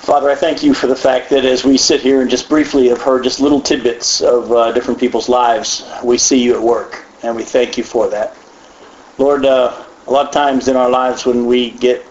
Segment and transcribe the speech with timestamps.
[0.00, 2.88] Father, I thank you for the fact that as we sit here and just briefly
[2.88, 7.04] have heard just little tidbits of uh, different people's lives, we see you at work,
[7.22, 8.34] and we thank you for that.
[9.18, 12.06] Lord, uh, a lot of times in our lives when we get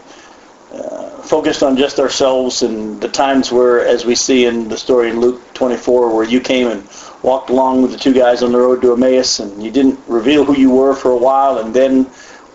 [0.71, 5.09] uh, focused on just ourselves and the times where, as we see in the story
[5.09, 6.87] in Luke 24, where you came and
[7.23, 10.45] walked along with the two guys on the road to Emmaus and you didn't reveal
[10.45, 12.05] who you were for a while and then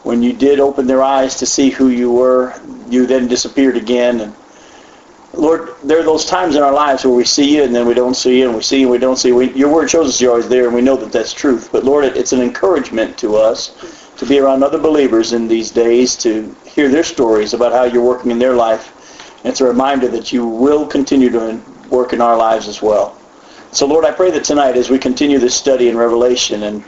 [0.04, 2.54] when you did open their eyes to see who you were,
[2.88, 4.20] you then disappeared again.
[4.20, 4.34] And
[5.36, 7.94] Lord, there are those times in our lives where we see you and then we
[7.94, 9.36] don't see you and we see you and we don't see you.
[9.36, 11.70] We, your word shows us you're always there and we know that that's truth.
[11.72, 15.70] But Lord, it, it's an encouragement to us to be around other believers in these
[15.70, 18.90] days, to hear their stories about how you're working in their life.
[19.38, 21.60] And it's a reminder that you will continue to
[21.90, 23.18] work in our lives as well.
[23.72, 26.84] So Lord, I pray that tonight as we continue this study in Revelation and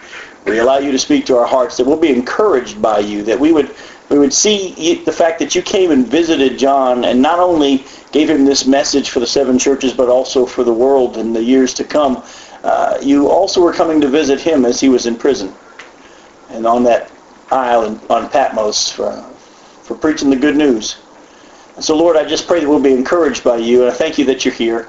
[0.46, 3.38] we allow you to speak to our hearts, that we'll be encouraged by you, that
[3.38, 3.74] we would
[4.08, 8.30] we would see the fact that you came and visited John and not only gave
[8.30, 11.74] him this message for the seven churches, but also for the world in the years
[11.74, 12.22] to come.
[12.62, 15.52] Uh, you also were coming to visit him as he was in prison
[16.50, 17.10] and on that
[17.50, 19.12] isle on Patmos for,
[19.82, 20.98] for preaching the good news.
[21.74, 24.18] And so, Lord, I just pray that we'll be encouraged by you, and I thank
[24.18, 24.88] you that you're here.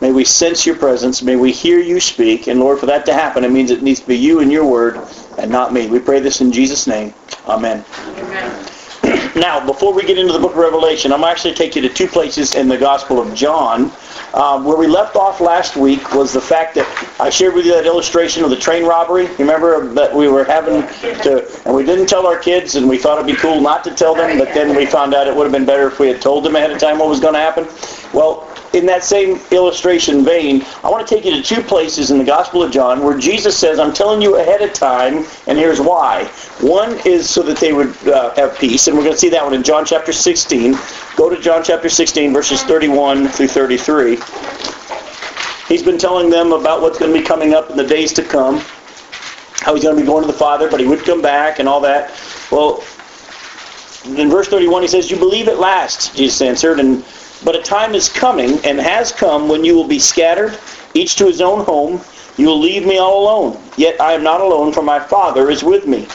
[0.00, 1.22] May we sense your presence.
[1.22, 2.46] May we hear you speak.
[2.46, 4.64] And Lord, for that to happen, it means it needs to be you and your
[4.64, 5.00] word
[5.38, 5.88] and not me.
[5.88, 7.14] We pray this in Jesus' name.
[7.46, 7.84] Amen.
[8.16, 8.68] Amen.
[9.36, 12.08] Now, before we get into the book of Revelation, I'm actually take you to two
[12.08, 13.92] places in the Gospel of John.
[14.34, 17.72] Um, where we left off last week was the fact that I shared with you
[17.72, 19.26] that illustration of the train robbery.
[19.36, 20.82] Remember that we were having
[21.22, 23.94] to, and we didn't tell our kids, and we thought it'd be cool not to
[23.94, 26.20] tell them, but then we found out it would have been better if we had
[26.20, 27.66] told them ahead of time what was going to happen.
[28.12, 32.18] Well, in that same illustration vein, I want to take you to two places in
[32.18, 35.80] the Gospel of John where Jesus says, I'm telling you ahead of time, and here's
[35.80, 36.24] why.
[36.60, 39.44] One is so that they would uh, have peace, and we're going to see that
[39.44, 40.76] one in John chapter 16.
[41.16, 44.18] Go to John chapter 16, verses 31 through 33.
[45.68, 48.22] He's been telling them about what's going to be coming up in the days to
[48.22, 48.58] come,
[49.60, 51.68] how he's going to be going to the Father, but he would come back and
[51.68, 52.10] all that.
[52.50, 52.84] Well,
[54.04, 57.04] in verse 31, he says, You believe at last, Jesus answered, and
[57.44, 60.58] but a time is coming and has come when you will be scattered,
[60.94, 62.00] each to his own home.
[62.36, 63.62] You will leave me all alone.
[63.76, 66.06] Yet I am not alone, for my Father is with me.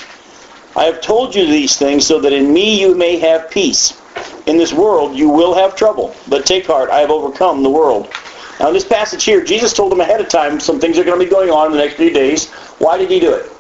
[0.76, 4.00] I have told you these things so that in me you may have peace.
[4.48, 8.14] In this world you will have trouble, but take heart, I have overcome the world.
[8.60, 11.20] Now in this passage here, Jesus told them ahead of time some things are going
[11.20, 12.52] to be going on in the next few days.
[12.80, 13.52] Why did he do it?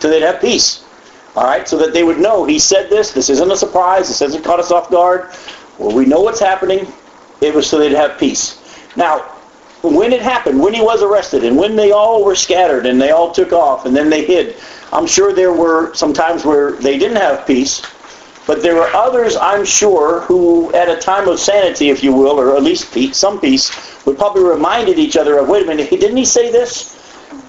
[0.00, 0.84] So they'd have peace.
[1.40, 3.12] All right, so that they would know he said this.
[3.12, 4.08] This isn't a surprise.
[4.08, 5.30] This hasn't caught us off guard.
[5.78, 6.86] Well, we know what's happening.
[7.40, 8.60] It was so they'd have peace.
[8.94, 9.20] Now,
[9.82, 13.10] when it happened, when he was arrested, and when they all were scattered and they
[13.10, 14.56] all took off and then they hid,
[14.92, 17.80] I'm sure there were some times where they didn't have peace.
[18.46, 22.38] But there were others, I'm sure, who at a time of sanity, if you will,
[22.38, 25.88] or at least peace, some peace, would probably reminded each other of, wait a minute,
[25.88, 26.99] didn't he say this?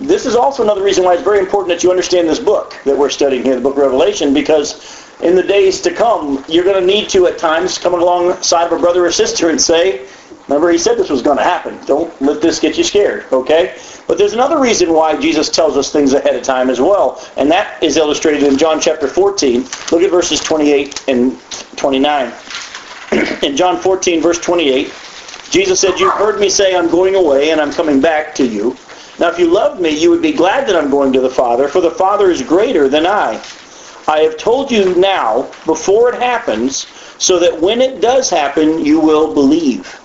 [0.08, 2.98] This is also another reason why it's very important that you understand this book that
[2.98, 6.80] we're studying here, the book of Revelation, because in the days to come, you're going
[6.80, 10.08] to need to at times come alongside of a brother or sister and say,
[10.48, 11.78] remember he said this was going to happen.
[11.86, 13.78] Don't let this get you scared, okay?
[14.08, 17.50] But there's another reason why Jesus tells us things ahead of time as well, and
[17.52, 19.62] that is illustrated in John chapter 14.
[19.92, 21.40] Look at verses 28 and
[21.78, 22.34] 29.
[23.44, 24.92] in John 14, verse 28,
[25.52, 28.76] Jesus said, You've heard me say I'm going away and I'm coming back to you.
[29.20, 31.68] Now, if you loved me, you would be glad that I'm going to the Father,
[31.68, 33.42] for the Father is greater than I.
[34.08, 39.00] I have told you now, before it happens, so that when it does happen, you
[39.00, 40.00] will believe.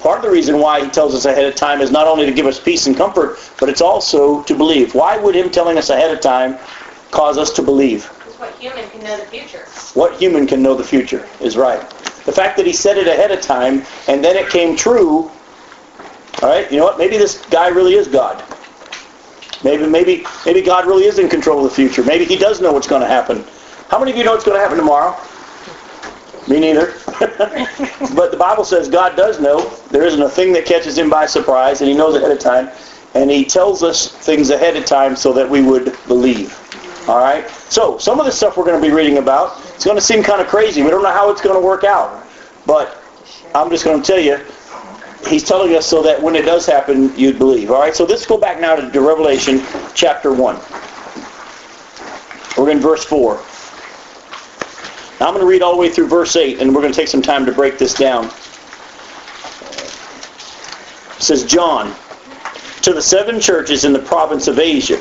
[0.00, 2.32] Part of the reason why he tells us ahead of time is not only to
[2.32, 4.94] give us peace and comfort, but it's also to believe.
[4.94, 6.58] Why would him telling us ahead of time
[7.10, 8.10] cause us to believe?
[8.18, 9.64] Because what human can know the future?
[9.94, 11.80] What human can know the future is right.
[12.26, 15.30] The fact that he said it ahead of time and then it came true
[16.42, 16.98] all right, you know what?
[16.98, 18.42] Maybe this guy really is God.
[19.62, 22.04] Maybe, maybe, maybe God really is in control of the future.
[22.04, 23.44] Maybe He does know what's going to happen.
[23.88, 25.16] How many of you know what's going to happen tomorrow?
[26.48, 26.94] Me neither.
[28.14, 29.70] but the Bible says God does know.
[29.90, 32.70] There isn't a thing that catches Him by surprise, and He knows ahead of time.
[33.14, 36.58] And He tells us things ahead of time so that we would believe.
[37.08, 37.48] All right.
[37.70, 40.22] So some of the stuff we're going to be reading about, it's going to seem
[40.22, 40.82] kind of crazy.
[40.82, 42.26] We don't know how it's going to work out,
[42.66, 43.02] but
[43.54, 44.40] I'm just going to tell you
[45.26, 47.70] he's telling us so that when it does happen, you'd believe.
[47.70, 49.62] All right, so let's go back now to, to Revelation
[49.94, 50.56] chapter 1.
[52.56, 53.42] We're in verse 4.
[55.20, 56.98] Now I'm going to read all the way through verse 8, and we're going to
[56.98, 58.26] take some time to break this down.
[61.16, 61.94] It says, John,
[62.82, 65.00] to the seven churches in the province of Asia,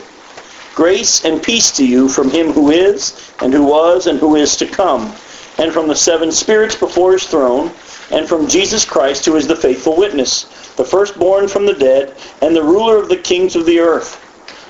[0.76, 4.56] grace and peace to you from him who is, and who was, and who is
[4.58, 5.14] to come,
[5.58, 7.72] and from the seven spirits before his throne,
[8.12, 10.44] and from Jesus Christ, who is the faithful witness,
[10.76, 14.20] the firstborn from the dead, and the ruler of the kings of the earth.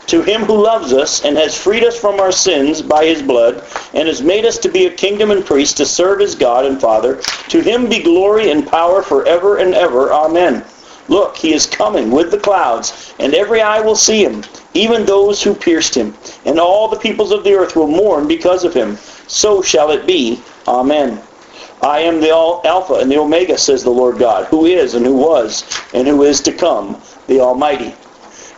[0.08, 3.64] To him who loves us and has freed us from our sins by his blood,
[3.94, 6.80] and has made us to be a kingdom and priests to serve his God and
[6.80, 10.12] Father, to him be glory and power forever and ever.
[10.12, 10.66] Amen.
[11.08, 14.44] Look, he is coming with the clouds, and every eye will see him,
[14.74, 16.14] even those who pierced him,
[16.46, 18.98] and all the peoples of the earth will mourn because of him.
[19.28, 20.42] So shall it be.
[20.68, 21.22] Amen.
[21.84, 25.16] I am the Alpha and the Omega, says the Lord God, who is and who
[25.16, 25.64] was
[25.94, 27.94] and who is to come, the Almighty.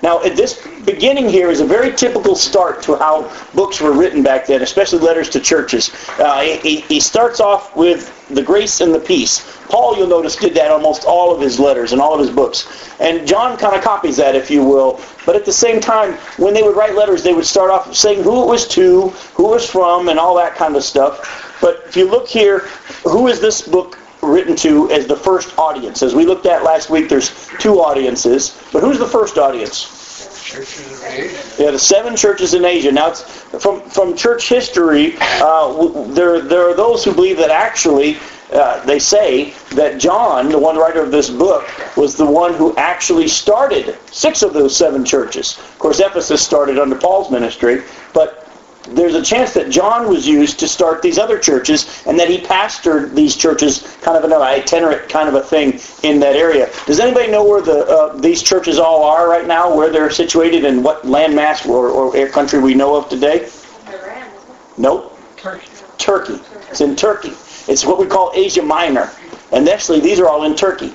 [0.03, 4.21] Now, at this beginning here is a very typical start to how books were written
[4.21, 5.91] back then, especially letters to churches.
[6.19, 9.57] Uh, he, he starts off with the grace and the peace.
[9.67, 12.67] Paul, you'll notice, did that almost all of his letters and all of his books.
[12.99, 15.01] And John kind of copies that, if you will.
[15.25, 18.21] But at the same time, when they would write letters, they would start off saying
[18.21, 21.44] who it was to, who it was from, and all that kind of stuff.
[21.61, 22.59] But if you look here,
[23.03, 26.03] who is this book written to as the first audience?
[26.03, 28.59] As we looked at last week, there's two audiences.
[28.73, 30.03] But who's the first audience?
[30.43, 31.63] Churches of Asia.
[31.63, 32.91] Yeah, the seven churches in Asia.
[32.91, 35.17] Now, from from church history.
[35.19, 38.17] Uh, there there are those who believe that actually.
[38.53, 41.67] Uh, they say that John, the one writer of this book,
[41.97, 45.57] was the one who actually started six of those seven churches.
[45.57, 47.81] Of course, Ephesus started under Paul's ministry,
[48.13, 48.44] but
[48.89, 52.39] there's a chance that John was used to start these other churches and that he
[52.39, 56.69] pastored these churches kind of an itinerant kind of a thing in that area.
[56.85, 60.65] Does anybody know where the uh, these churches all are right now, where they're situated
[60.65, 63.49] and what landmass or, or country we know of today?
[63.87, 64.29] Iran.
[64.77, 65.17] Nope.
[65.37, 65.67] Turkey.
[65.97, 66.39] Turkey.
[66.69, 67.33] It's in Turkey.
[67.67, 69.09] It's what we call Asia Minor.
[69.51, 70.93] And actually, these are all in Turkey.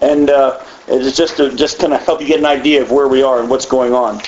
[0.00, 3.08] And uh, it's just to just kind of help you get an idea of where
[3.08, 4.20] we are and what's going on.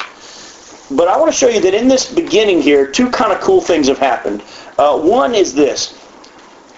[0.96, 3.60] But I want to show you that in this beginning here, two kind of cool
[3.60, 4.42] things have happened.
[4.78, 5.98] Uh, one is this.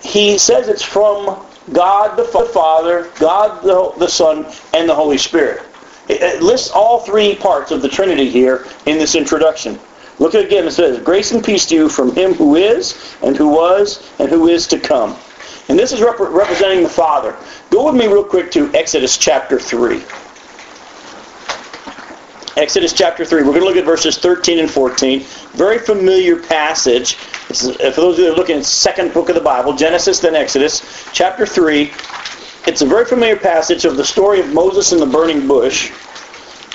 [0.02, 5.66] He says it's from God the Father, God the, the Son, and the Holy Spirit.
[6.08, 9.78] It, it lists all three parts of the Trinity here in this introduction.
[10.18, 10.66] Look at again.
[10.66, 14.28] It says, Grace and peace to you from him who is, and who was, and
[14.28, 15.16] who is to come.
[15.68, 17.34] And this is rep- representing the Father.
[17.70, 20.02] Go with me real quick to Exodus chapter 3.
[22.56, 23.42] Exodus chapter 3.
[23.42, 25.20] We're going to look at verses 13 and 14.
[25.54, 27.18] Very familiar passage.
[27.50, 29.40] Is, uh, for those of you that are looking at the second book of the
[29.40, 31.92] Bible, Genesis, then Exodus, chapter 3.
[32.66, 35.90] It's a very familiar passage of the story of Moses in the burning bush.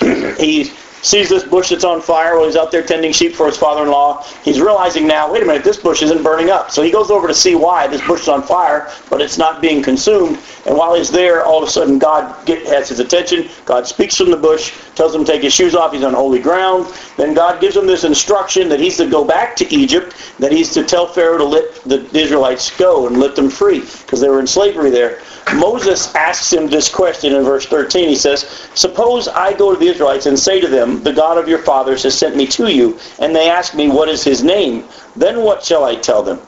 [0.38, 0.70] he
[1.02, 4.22] sees this bush that's on fire while he's out there tending sheep for his father-in-law.
[4.42, 6.70] He's realizing now, wait a minute, this bush isn't burning up.
[6.70, 9.60] So he goes over to see why this bush is on fire, but it's not
[9.60, 10.38] being consumed.
[10.66, 13.48] And while he's there, all of a sudden God get, has his attention.
[13.64, 15.92] God speaks from the bush, tells him to take his shoes off.
[15.92, 16.92] He's on holy ground.
[17.16, 20.70] Then God gives him this instruction that he's to go back to Egypt, that he's
[20.70, 24.40] to tell Pharaoh to let the Israelites go and let them free because they were
[24.40, 25.20] in slavery there.
[25.54, 28.08] Moses asks him this question in verse 13.
[28.08, 31.48] He says, Suppose I go to the Israelites and say to them, The God of
[31.48, 34.84] your fathers has sent me to you, and they ask me, What is his name?
[35.16, 36.40] Then what shall I tell them?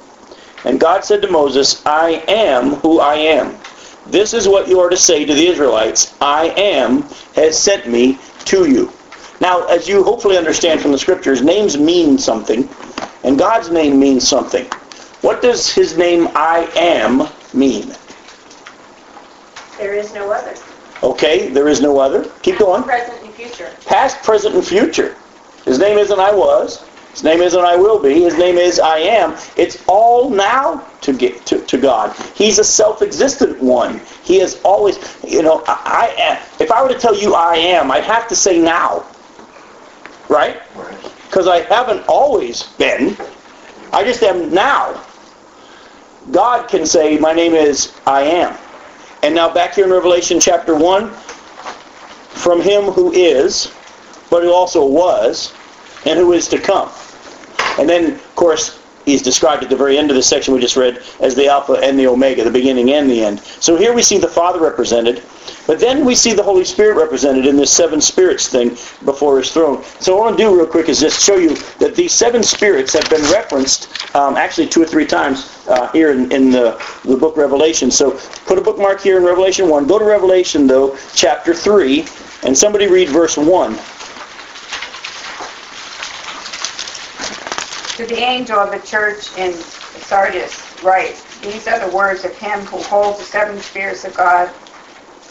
[0.64, 3.56] And God said to Moses, I am who I am.
[4.06, 6.14] This is what you are to say to the Israelites.
[6.20, 7.02] I am
[7.34, 8.92] has sent me to you.
[9.40, 12.68] Now, as you hopefully understand from the scriptures, names mean something,
[13.24, 14.66] and God's name means something.
[15.20, 17.92] What does his name I am mean?
[19.82, 20.54] There is no other.
[21.02, 22.30] Okay, there is no other.
[22.42, 22.84] Keep going.
[22.84, 23.68] Present and future.
[23.84, 25.16] Past, present, and future.
[25.64, 26.86] His name isn't I was.
[27.10, 28.22] His name isn't I will be.
[28.22, 29.36] His name is I am.
[29.56, 32.16] It's all now to get to, to God.
[32.36, 34.00] He's a self-existent one.
[34.22, 36.42] He has always, you know, I, I am.
[36.60, 39.04] If I were to tell you I am, I'd have to say now.
[40.28, 40.62] Right?
[41.26, 43.16] Because I haven't always been.
[43.92, 45.04] I just am now.
[46.30, 48.56] God can say, my name is I am.
[49.22, 53.72] And now back here in Revelation chapter 1, from him who is,
[54.30, 55.54] but who also was,
[56.04, 56.90] and who is to come.
[57.78, 60.76] And then, of course, he's described at the very end of the section we just
[60.76, 63.40] read as the Alpha and the Omega, the beginning and the end.
[63.40, 65.22] So here we see the Father represented,
[65.66, 68.70] but then we see the Holy Spirit represented in this seven spirits thing
[69.04, 69.82] before his throne.
[70.00, 72.42] So what I want to do real quick is just show you that these seven
[72.42, 76.80] spirits have been referenced um, actually two or three times uh, here in, in the,
[77.04, 77.90] the book Revelation.
[77.90, 79.86] So put a bookmark here in Revelation 1.
[79.86, 82.06] Go to Revelation, though, chapter 3,
[82.44, 83.78] and somebody read verse 1.
[87.96, 92.60] To the angel of the church in Sardis write, These are the words of him
[92.60, 94.50] who holds the seven spirits of God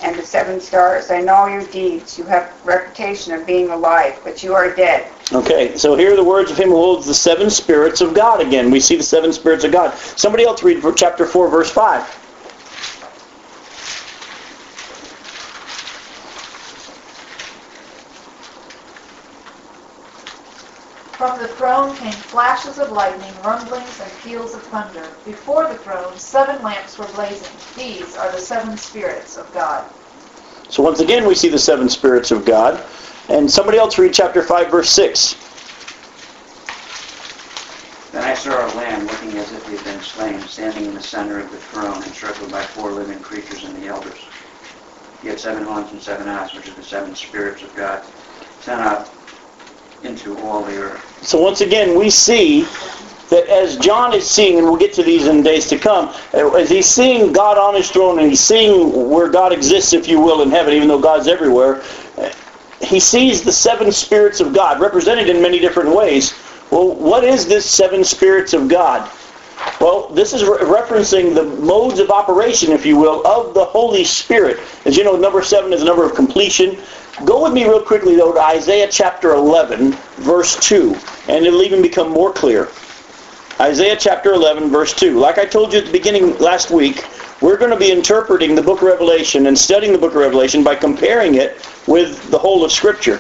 [0.04, 1.10] and the seven stars.
[1.10, 2.20] I know your deeds.
[2.20, 5.12] You have reputation of being alive, but you are dead.
[5.34, 8.46] Okay, so here are the words of him who holds the seven spirits of God
[8.46, 8.70] again.
[8.70, 9.98] We see the seven spirits of God.
[9.98, 12.31] Somebody else read chapter 4, verse 5.
[21.22, 25.08] From the throne came flashes of lightning, rumblings, and peals of thunder.
[25.24, 27.56] Before the throne, seven lamps were blazing.
[27.76, 29.88] These are the seven spirits of God.
[30.68, 32.84] So once again, we see the seven spirits of God.
[33.30, 35.36] And somebody else read chapter 5, verse 6.
[38.12, 41.04] Then I saw a lamb looking as if he had been slain, standing in the
[41.04, 44.28] center of the throne, encircled by four living creatures and the elders.
[45.22, 48.04] He had seven horns and seven eyes, which are the seven spirits of God,
[48.60, 49.21] sent out uh,
[50.04, 51.24] into all the earth.
[51.24, 52.64] So once again, we see
[53.30, 56.70] that as John is seeing, and we'll get to these in days to come, as
[56.70, 60.42] he's seeing God on his throne and he's seeing where God exists, if you will,
[60.42, 61.82] in heaven, even though God's everywhere,
[62.82, 66.34] he sees the seven spirits of God represented in many different ways.
[66.72, 69.10] Well, what is this seven spirits of God?
[69.80, 74.04] Well, this is re- referencing the modes of operation, if you will, of the Holy
[74.04, 74.60] Spirit.
[74.86, 76.78] As you know, number seven is a number of completion.
[77.26, 80.96] Go with me real quickly, though, to Isaiah chapter 11, verse 2,
[81.28, 82.70] and it'll even become more clear.
[83.60, 85.20] Isaiah chapter 11, verse 2.
[85.20, 87.06] Like I told you at the beginning last week,
[87.42, 90.64] we're going to be interpreting the book of Revelation and studying the book of Revelation
[90.64, 93.20] by comparing it with the whole of Scripture.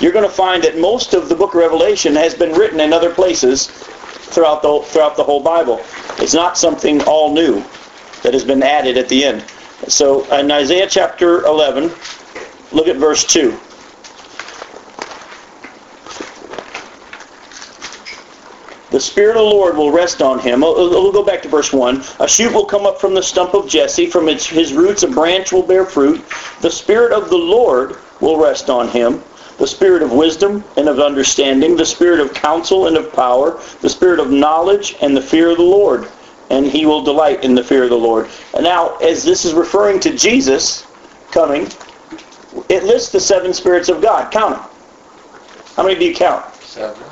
[0.00, 2.92] You're going to find that most of the book of Revelation has been written in
[2.92, 5.84] other places throughout the, throughout the whole Bible.
[6.18, 7.62] It's not something all new
[8.22, 9.44] that has been added at the end.
[9.88, 11.90] So in Isaiah chapter 11,
[12.72, 13.58] look at verse 2.
[18.92, 20.62] The Spirit of the Lord will rest on him.
[20.62, 22.04] Oh, oh, we'll go back to verse 1.
[22.20, 24.04] A shoot will come up from the stump of Jesse.
[24.04, 26.22] From its, his roots a branch will bear fruit.
[26.60, 29.22] The Spirit of the Lord will rest on him.
[29.56, 31.74] The Spirit of wisdom and of understanding.
[31.74, 33.58] The Spirit of counsel and of power.
[33.80, 36.06] The Spirit of knowledge and the fear of the Lord.
[36.50, 38.28] And he will delight in the fear of the Lord.
[38.52, 40.82] And now, as this is referring to Jesus
[41.30, 41.66] coming,
[42.68, 44.30] it lists the seven spirits of God.
[44.30, 44.64] Count them.
[45.76, 46.54] How many do you count?
[46.56, 47.02] Seven.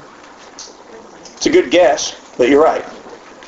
[0.55, 2.85] It's a good guess, but you're right.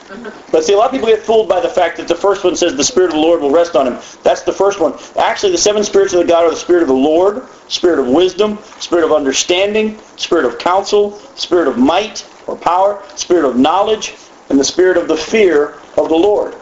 [0.50, 2.54] But see, a lot of people get fooled by the fact that the first one
[2.54, 3.98] says the Spirit of the Lord will rest on him.
[4.22, 4.98] That's the first one.
[5.16, 8.08] Actually, the seven spirits of the God are the Spirit of the Lord, Spirit of
[8.08, 14.14] wisdom, Spirit of understanding, Spirit of counsel, Spirit of might or power, Spirit of knowledge,
[14.50, 16.54] and the Spirit of the fear of the Lord.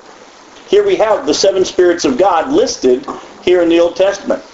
[0.68, 3.04] Here we have the seven spirits of God listed
[3.42, 4.44] here in the Old Testament.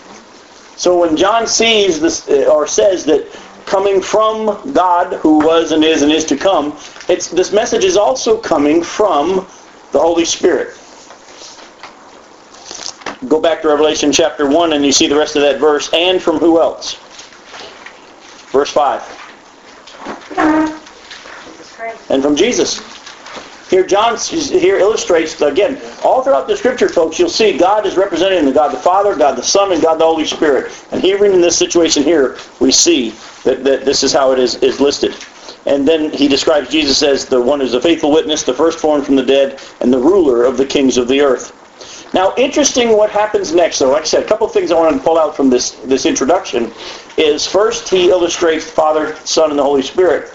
[0.76, 3.26] So when John sees this uh, or says that
[3.64, 6.76] coming from God who was and is and is to come,
[7.08, 9.46] it's this message is also coming from
[9.92, 10.78] the Holy Spirit.
[13.28, 15.90] Go back to Revelation chapter 1 and you see the rest of that verse.
[15.92, 16.94] And from who else?
[18.52, 19.02] Verse 5.
[22.10, 22.95] And from Jesus.
[23.68, 28.38] Here John here illustrates, again, all throughout the scripture, folks, you'll see God is represented
[28.38, 30.72] in the God the Father, God the Son, and God the Holy Spirit.
[30.92, 33.10] And even in this situation here, we see
[33.42, 35.16] that, that this is how it is, is listed.
[35.66, 39.16] And then he describes Jesus as the one who's a faithful witness, the firstborn from
[39.16, 41.52] the dead, and the ruler of the kings of the earth.
[42.14, 43.90] Now, interesting what happens next, though.
[43.90, 46.70] Like I said, a couple things I want to pull out from this, this introduction
[47.16, 50.32] is first he illustrates Father, Son, and the Holy Spirit.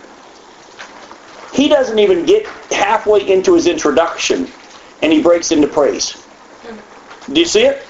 [1.53, 4.47] He doesn't even get halfway into his introduction,
[5.01, 6.25] and he breaks into praise.
[7.31, 7.85] Do you see it?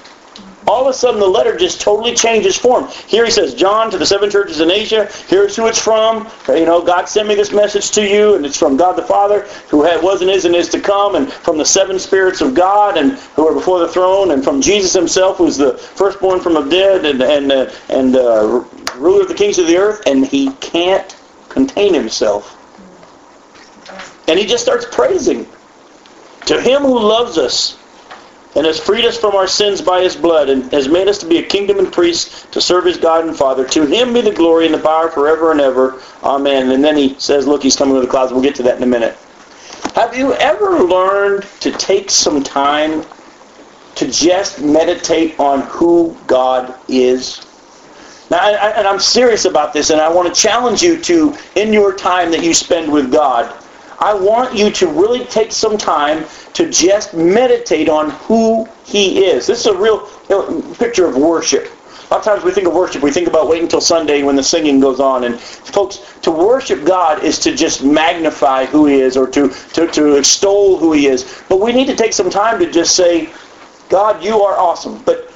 [0.66, 2.88] All of a sudden, the letter just totally changes form.
[3.06, 6.30] Here he says, John to the seven churches in Asia, here's who it's from.
[6.48, 9.42] You know, God sent me this message to you, and it's from God the Father,
[9.68, 12.54] who had, was and is and is to come, and from the seven spirits of
[12.54, 16.54] God, and who are before the throne, and from Jesus himself, who's the firstborn from
[16.54, 18.64] the dead, and, and, uh, and uh,
[18.96, 21.16] ruler of the kings of the earth, and he can't
[21.48, 22.51] contain himself.
[24.28, 25.46] And he just starts praising.
[26.46, 27.78] To him who loves us
[28.54, 31.26] and has freed us from our sins by his blood and has made us to
[31.26, 33.66] be a kingdom and priests to serve his God and Father.
[33.68, 36.02] To him be the glory and the power forever and ever.
[36.22, 36.70] Amen.
[36.70, 38.32] And then he says, look, he's coming with the clouds.
[38.32, 39.16] We'll get to that in a minute.
[39.94, 43.04] Have you ever learned to take some time
[43.94, 47.46] to just meditate on who God is?
[48.30, 51.36] Now, I, I, and I'm serious about this, and I want to challenge you to,
[51.56, 53.61] in your time that you spend with God,
[54.02, 59.46] I want you to really take some time to just meditate on who he is.
[59.46, 60.00] This is a real
[60.74, 61.70] picture of worship.
[62.10, 64.34] A lot of times we think of worship, we think about waiting until Sunday when
[64.34, 65.22] the singing goes on.
[65.22, 69.86] And folks, to worship God is to just magnify who he is or to, to,
[69.86, 71.40] to extol who he is.
[71.48, 73.32] But we need to take some time to just say,
[73.88, 75.00] God, you are awesome.
[75.04, 75.32] But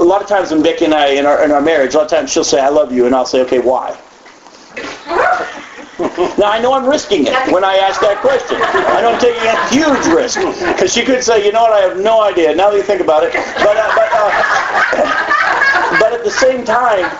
[0.00, 2.04] a lot of times when Becky and I, in our, in our marriage, a lot
[2.06, 3.96] of times she'll say, I love you, and I'll say, okay, why?
[5.98, 8.58] Now, I know I'm risking it when I ask that question.
[8.60, 10.38] I I'm taking a huge risk,
[10.72, 13.00] because she could say, you know what, I have no idea, now that you think
[13.00, 13.32] about it.
[13.32, 17.10] But, uh, but, uh, but at the same time,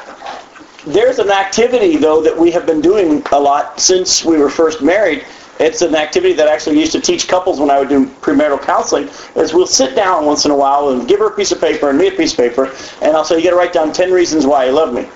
[0.86, 4.82] there's an activity, though, that we have been doing a lot since we were first
[4.82, 5.24] married,
[5.58, 8.60] it's an activity that I actually used to teach couples when I would do premarital
[8.62, 9.08] counseling.
[9.36, 11.88] Is we'll sit down once in a while and give her a piece of paper
[11.88, 14.12] and me a piece of paper, and I'll say, you got to write down 10
[14.12, 15.08] reasons why you love me.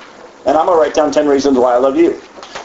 [0.46, 2.20] And I'm to write down 10 reasons why I love you.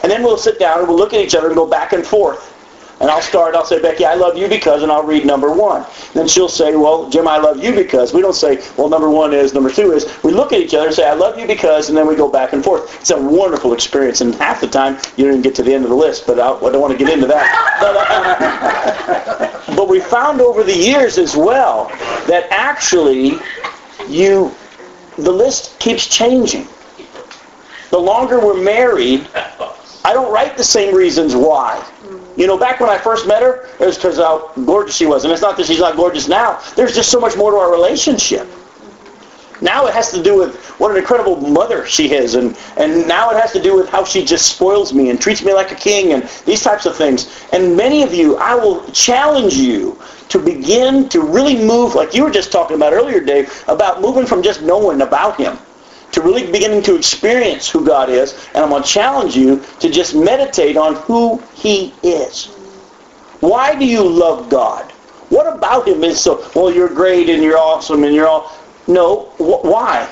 [0.06, 2.06] And then we'll sit down and we'll look at each other and go back and
[2.06, 2.54] forth.
[3.00, 5.84] And I'll start, I'll say, Becky, I love you because, and I'll read number one.
[6.14, 8.14] Then she'll say, well, Jim, I love you because.
[8.14, 10.06] We don't say, well, number one is, number two is.
[10.22, 12.28] We look at each other and say, I love you because, and then we go
[12.28, 13.00] back and forth.
[13.00, 15.82] It's a wonderful experience, and half the time you don't even get to the end
[15.82, 17.76] of the list, but I, I don't want to get into that.
[17.80, 21.88] But, uh, but we found over the years as well
[22.28, 23.40] that actually
[24.06, 24.54] you,
[25.18, 26.68] the list keeps changing.
[27.90, 29.26] The longer we're married,
[30.06, 31.80] I don't write the same reasons why.
[31.80, 32.40] Mm-hmm.
[32.40, 35.24] You know, back when I first met her, it was because how gorgeous she was.
[35.24, 36.62] And it's not that she's not gorgeous now.
[36.76, 38.46] There's just so much more to our relationship.
[38.46, 39.64] Mm-hmm.
[39.64, 42.36] Now it has to do with what an incredible mother she is.
[42.36, 45.42] And, and now it has to do with how she just spoils me and treats
[45.42, 47.44] me like a king and these types of things.
[47.52, 52.22] And many of you, I will challenge you to begin to really move, like you
[52.22, 55.58] were just talking about earlier, Dave, about moving from just knowing about him
[56.12, 59.90] to really beginning to experience who God is, and I'm going to challenge you to
[59.90, 62.46] just meditate on who he is.
[63.40, 64.90] Why do you love God?
[65.28, 68.52] What about him is so, well, you're great and you're awesome and you're all...
[68.88, 70.08] No, wh- why?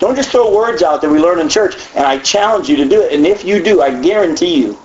[0.00, 2.84] Don't just throw words out that we learn in church, and I challenge you to
[2.84, 3.12] do it.
[3.12, 4.76] And if you do, I guarantee you,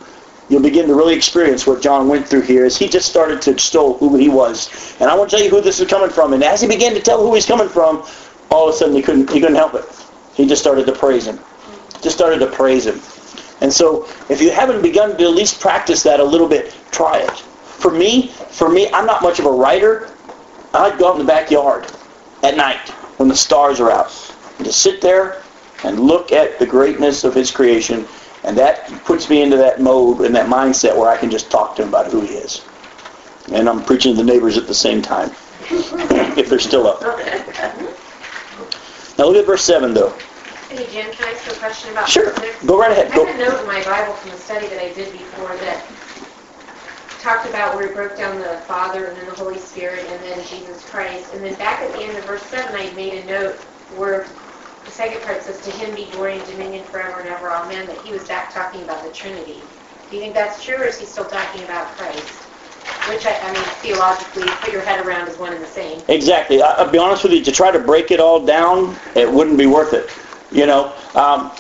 [0.50, 3.51] you'll begin to really experience what John went through here as he just started to
[3.51, 4.96] extol who he was.
[5.00, 6.34] And I want to tell you who this is coming from.
[6.34, 8.05] And as he began to tell who he's coming from,
[8.51, 9.86] all of a sudden he couldn't he couldn't help it.
[10.34, 11.39] He just started to praise him.
[12.01, 13.00] Just started to praise him.
[13.62, 17.20] And so if you haven't begun to at least practice that a little bit, try
[17.20, 17.32] it.
[17.32, 20.10] For me, for me, I'm not much of a writer.
[20.74, 21.91] I like go out in the backyard
[22.44, 24.13] at night when the stars are out.
[24.58, 25.42] And just sit there
[25.83, 28.07] and look at the greatness of his creation.
[28.44, 31.75] And that puts me into that mode and that mindset where I can just talk
[31.75, 32.66] to him about who he is.
[33.51, 35.31] And I'm preaching to the neighbors at the same time,
[36.38, 37.01] if they're still up.
[39.20, 40.18] Now look at verse 7, though.
[40.70, 42.32] Hey, Jim, can I ask you a question about Sure.
[42.32, 42.66] physics?
[42.66, 43.12] Go right ahead.
[43.12, 43.25] I Go.
[43.25, 45.92] have a note in my Bible from a study that I did before that
[47.20, 50.42] talked about where he broke down the Father and then the Holy Spirit and then
[50.46, 51.34] Jesus Christ.
[51.34, 54.25] And then back at the end of verse 7, I made a note where
[54.86, 57.98] the second part says, To him be glory and dominion forever and ever, amen, that
[57.98, 59.70] he was back talking about the Trinity.
[60.08, 62.49] Do you think that's true, or is he still talking about Christ?
[63.10, 66.02] Which, I, I mean, theologically, put your head around is one and the same.
[66.08, 66.62] Exactly.
[66.62, 67.44] I, I'll be honest with you.
[67.44, 70.10] To try to break it all down, it wouldn't be worth it.
[70.52, 71.52] You know, um,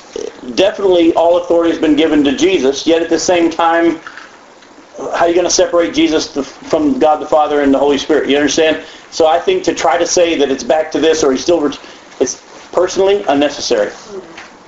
[0.55, 2.87] definitely all authority has been given to Jesus.
[2.87, 3.99] Yet at the same time,
[4.97, 6.35] how are you going to separate Jesus
[6.69, 8.29] from God the Father and the Holy Spirit?
[8.29, 8.85] You understand?
[9.11, 11.65] So I think to try to say that it's back to this or he's still,
[12.19, 13.91] it's personally unnecessary.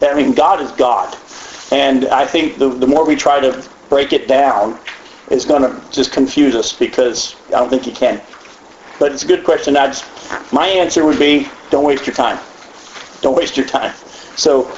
[0.02, 1.18] I mean, God is God.
[1.72, 4.80] And I think the, the more we try to break it down
[5.32, 8.22] is going to just confuse us because I don't think you can.
[9.00, 9.78] But it's a good question.
[9.78, 10.06] I just,
[10.54, 12.40] my answer would be, don't waste your time.
[13.22, 13.96] Don't waste your time.
[14.36, 14.72] So,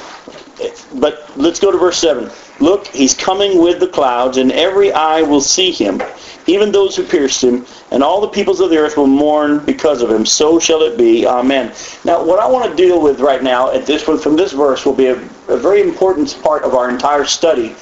[0.95, 2.29] but let's go to verse 7.
[2.59, 6.01] Look, he's coming with the clouds, and every eye will see him,
[6.47, 10.01] even those who pierced him, and all the peoples of the earth will mourn because
[10.01, 10.25] of him.
[10.25, 11.25] So shall it be.
[11.25, 11.73] Amen.
[12.05, 14.93] Now, what I want to deal with right now, at this from this verse, will
[14.93, 15.15] be a,
[15.47, 17.75] a very important part of our entire study,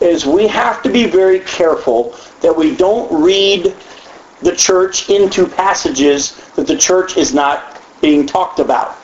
[0.00, 3.74] is we have to be very careful that we don't read
[4.42, 8.96] the church into passages that the church is not being talked about.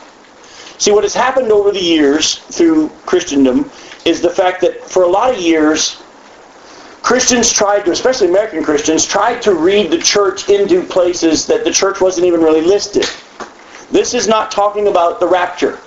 [0.79, 3.71] See, what has happened over the years through Christendom
[4.05, 6.03] is the fact that for a lot of years,
[7.03, 11.71] Christians tried to, especially American Christians, tried to read the church into places that the
[11.71, 13.07] church wasn't even really listed.
[13.91, 15.79] This is not talking about the rapture.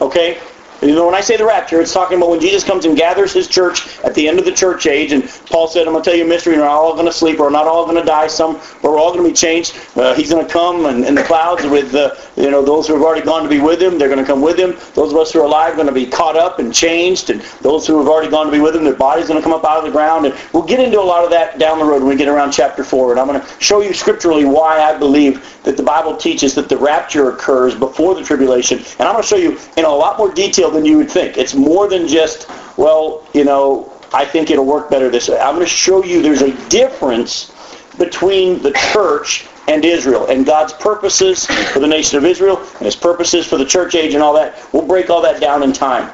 [0.00, 0.38] Okay?
[0.80, 3.32] You know, when I say the rapture, it's talking about when Jesus comes and gathers
[3.32, 5.10] his church at the end of the church age.
[5.10, 6.56] And Paul said, I'm going to tell you a mystery.
[6.56, 7.40] We're not all going to sleep.
[7.40, 8.28] We're not all going to die.
[8.28, 9.76] Some, but we're all going to be changed.
[9.96, 12.94] Uh, he's going to come and, in the clouds with, uh, you know, those who
[12.94, 13.98] have already gone to be with him.
[13.98, 14.76] They're going to come with him.
[14.94, 17.30] Those of us who are alive are going to be caught up and changed.
[17.30, 19.52] And those who have already gone to be with him, their body's going to come
[19.52, 20.26] up out of the ground.
[20.26, 22.52] And we'll get into a lot of that down the road when we get around
[22.52, 23.10] chapter 4.
[23.12, 26.68] And I'm going to show you scripturally why I believe that the Bible teaches that
[26.68, 28.78] the rapture occurs before the tribulation.
[28.78, 31.36] And I'm going to show you in a lot more detail than you would think.
[31.36, 35.38] It's more than just, well, you know, I think it'll work better this way.
[35.38, 37.52] I'm going to show you there's a difference
[37.98, 42.96] between the church and Israel and God's purposes for the nation of Israel and his
[42.96, 44.66] purposes for the church age and all that.
[44.72, 46.12] We'll break all that down in time.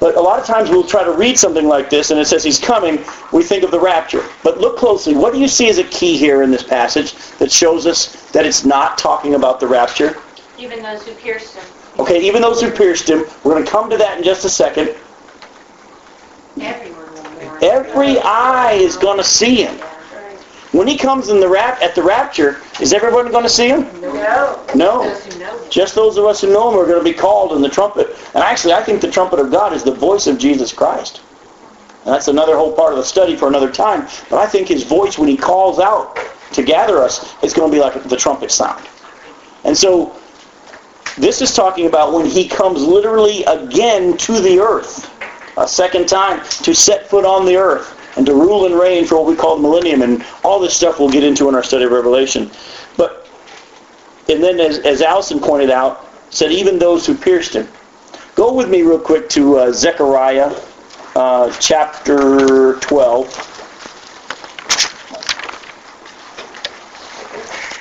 [0.00, 2.42] But a lot of times we'll try to read something like this and it says
[2.42, 4.24] he's coming, we think of the rapture.
[4.42, 5.14] But look closely.
[5.14, 8.44] What do you see as a key here in this passage that shows us that
[8.44, 10.20] it's not talking about the rapture?
[10.58, 11.79] Even those who pierced him.
[11.98, 14.48] Okay, even those who pierced him, we're going to come to that in just a
[14.48, 14.94] second.
[16.60, 17.58] Everyone.
[17.62, 19.76] Every eye is going to see him.
[20.72, 24.00] When he comes in the rap at the rapture, is everyone going to see him?
[24.00, 24.64] No.
[24.74, 25.02] No.
[25.02, 25.70] Those who know him.
[25.70, 28.08] Just those of us who know him are going to be called in the trumpet.
[28.34, 31.22] And actually, I think the trumpet of God is the voice of Jesus Christ.
[32.04, 34.08] And that's another whole part of the study for another time.
[34.30, 36.18] But I think his voice, when he calls out
[36.52, 38.86] to gather us, is going to be like the trumpet sound.
[39.64, 40.16] And so,
[41.16, 45.10] this is talking about when he comes literally again to the earth,
[45.56, 49.16] a second time, to set foot on the earth and to rule and reign for
[49.16, 50.02] what we call the millennium.
[50.02, 52.50] And all this stuff we'll get into in our study of Revelation.
[52.96, 53.28] But,
[54.28, 57.68] and then as, as Allison pointed out, said even those who pierced him.
[58.34, 60.54] Go with me real quick to uh, Zechariah
[61.16, 63.56] uh, chapter 12.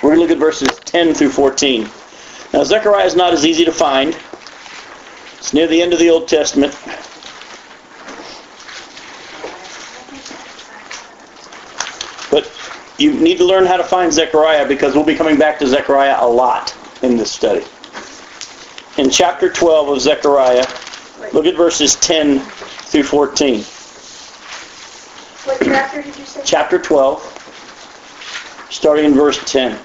[0.02, 1.90] We're going to look at verses 10 through 14.
[2.54, 4.18] Now, Zechariah is not as easy to find.
[5.38, 6.74] It's near the end of the Old Testament.
[12.32, 12.52] But
[12.98, 16.18] you need to learn how to find Zechariah because we'll be coming back to Zechariah
[16.20, 17.66] a lot in this study.
[18.98, 20.66] In chapter 12 of Zechariah,
[21.34, 23.62] look at verses 10 through 14.
[25.46, 26.42] What chapter did you say?
[26.44, 29.80] Chapter 12, starting in verse 10.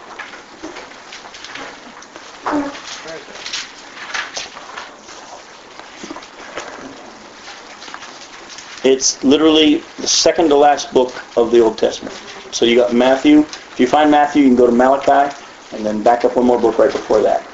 [8.85, 12.15] It's literally the second to last book of the Old Testament.
[12.53, 13.41] So you got Matthew.
[13.41, 15.35] If you find Matthew, you can go to Malachi,
[15.73, 17.47] and then back up one more book right before that.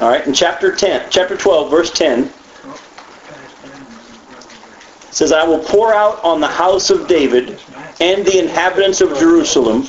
[0.00, 2.32] All right, in chapter 10, chapter 12, verse 10, it
[5.10, 7.60] says, I will pour out on the house of David
[8.00, 9.88] and the inhabitants of Jerusalem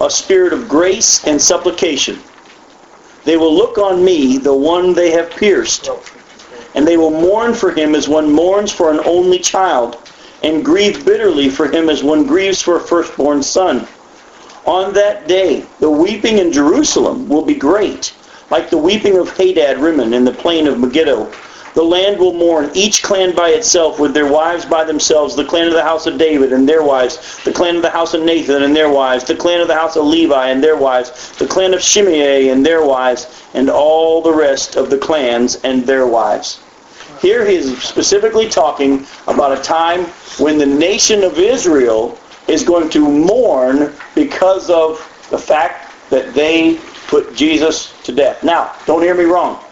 [0.00, 2.20] a spirit of grace and supplication.
[3.24, 5.88] They will look on me, the one they have pierced,
[6.74, 9.98] and they will mourn for him as one mourns for an only child,
[10.42, 13.86] and grieve bitterly for him as one grieves for a firstborn son.
[14.66, 18.12] On that day, the weeping in Jerusalem will be great,
[18.50, 21.30] like the weeping of Hadad Rimmon in the plain of Megiddo.
[21.74, 25.66] The land will mourn, each clan by itself, with their wives by themselves, the clan
[25.66, 28.62] of the house of David and their wives, the clan of the house of Nathan
[28.62, 31.74] and their wives, the clan of the house of Levi and their wives, the clan
[31.74, 36.60] of Shimei and their wives, and all the rest of the clans and their wives.
[37.20, 40.04] Here he is specifically talking about a time
[40.38, 44.98] when the nation of Israel is going to mourn because of
[45.30, 48.44] the fact that they put Jesus to death.
[48.44, 49.63] Now, don't hear me wrong.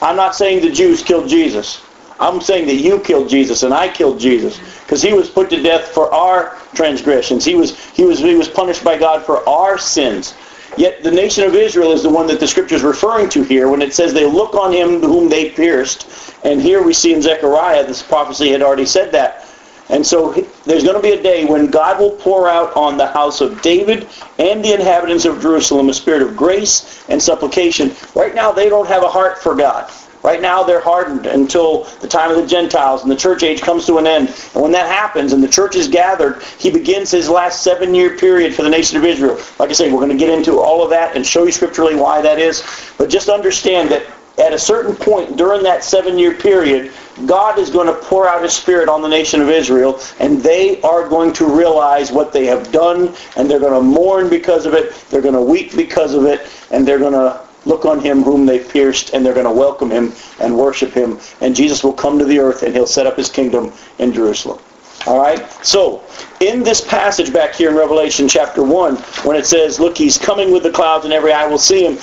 [0.00, 1.82] I'm not saying the Jews killed Jesus.
[2.20, 5.62] I'm saying that you killed Jesus and I killed Jesus because he was put to
[5.62, 7.44] death for our transgressions.
[7.44, 10.34] He was he was he was punished by God for our sins.
[10.76, 13.68] Yet the nation of Israel is the one that the scripture is referring to here
[13.68, 16.08] when it says they look on him whom they pierced.
[16.44, 19.47] And here we see in Zechariah this prophecy had already said that.
[19.90, 20.32] And so
[20.64, 23.62] there's going to be a day when God will pour out on the house of
[23.62, 27.94] David and the inhabitants of Jerusalem a spirit of grace and supplication.
[28.14, 29.90] Right now they don't have a heart for God.
[30.22, 33.86] Right now they're hardened until the time of the Gentiles and the church age comes
[33.86, 34.28] to an end.
[34.52, 38.54] And when that happens and the church is gathered, he begins his last seven-year period
[38.54, 39.40] for the nation of Israel.
[39.58, 41.94] Like I say, we're going to get into all of that and show you scripturally
[41.94, 42.64] why that is.
[42.98, 44.06] But just understand that
[44.38, 46.92] at a certain point during that seven-year period,
[47.26, 50.80] God is going to pour out his spirit on the nation of Israel, and they
[50.82, 54.74] are going to realize what they have done, and they're going to mourn because of
[54.74, 58.22] it, they're going to weep because of it, and they're going to look on him
[58.22, 61.18] whom they pierced, and they're going to welcome him and worship him.
[61.40, 64.60] And Jesus will come to the earth, and he'll set up his kingdom in Jerusalem.
[65.06, 65.50] All right?
[65.64, 66.02] So,
[66.40, 70.52] in this passage back here in Revelation chapter 1, when it says, look, he's coming
[70.52, 71.98] with the clouds and every eye will see him,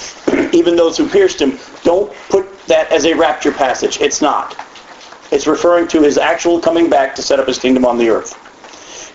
[0.54, 4.00] even those who pierced him, don't put that as a rapture passage.
[4.02, 4.56] It's not.
[5.32, 8.40] It's referring to his actual coming back to set up his kingdom on the earth.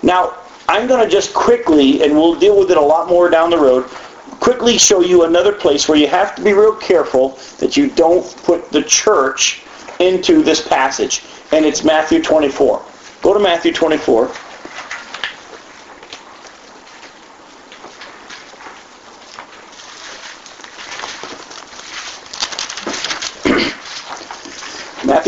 [0.03, 0.37] Now,
[0.69, 3.59] I'm going to just quickly, and we'll deal with it a lot more down the
[3.59, 3.85] road,
[4.41, 8.25] quickly show you another place where you have to be real careful that you don't
[8.45, 9.63] put the church
[9.99, 11.23] into this passage.
[11.53, 12.83] And it's Matthew 24.
[13.23, 14.31] Go to Matthew 24.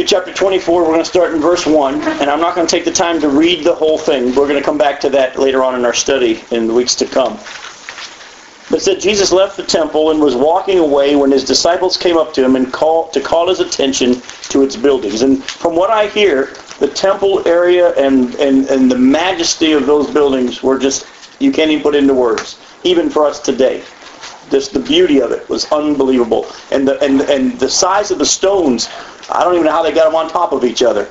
[0.02, 2.76] Matthew chapter 24, we're going to start in verse 1, and I'm not going to
[2.76, 4.34] take the time to read the whole thing.
[4.34, 6.96] We're going to come back to that later on in our study in the weeks
[6.96, 7.36] to come.
[8.68, 12.16] But it said Jesus left the temple and was walking away when his disciples came
[12.16, 15.22] up to him and call, to call his attention to its buildings.
[15.22, 16.46] And from what I hear,
[16.80, 21.06] the temple area and, and, and the majesty of those buildings were just,
[21.40, 23.84] you can't even put into words, even for us today.
[24.50, 26.50] Just the beauty of it was unbelievable.
[26.72, 28.88] And the, and, and the size of the stones,
[29.30, 31.08] I don't even know how they got them on top of each other.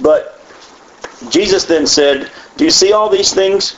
[0.00, 0.40] But
[1.30, 3.76] Jesus then said, Do you see all these things?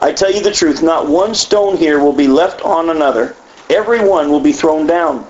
[0.00, 3.36] I tell you the truth, not one stone here will be left on another.
[3.70, 5.26] Every one will be thrown down.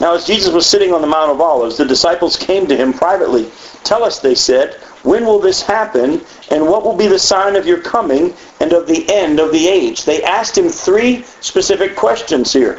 [0.00, 2.92] Now as Jesus was sitting on the Mount of Olives, the disciples came to him
[2.92, 3.50] privately.
[3.84, 7.66] Tell us, they said, when will this happen, and what will be the sign of
[7.66, 10.04] your coming and of the end of the age?
[10.04, 12.78] They asked him three specific questions here.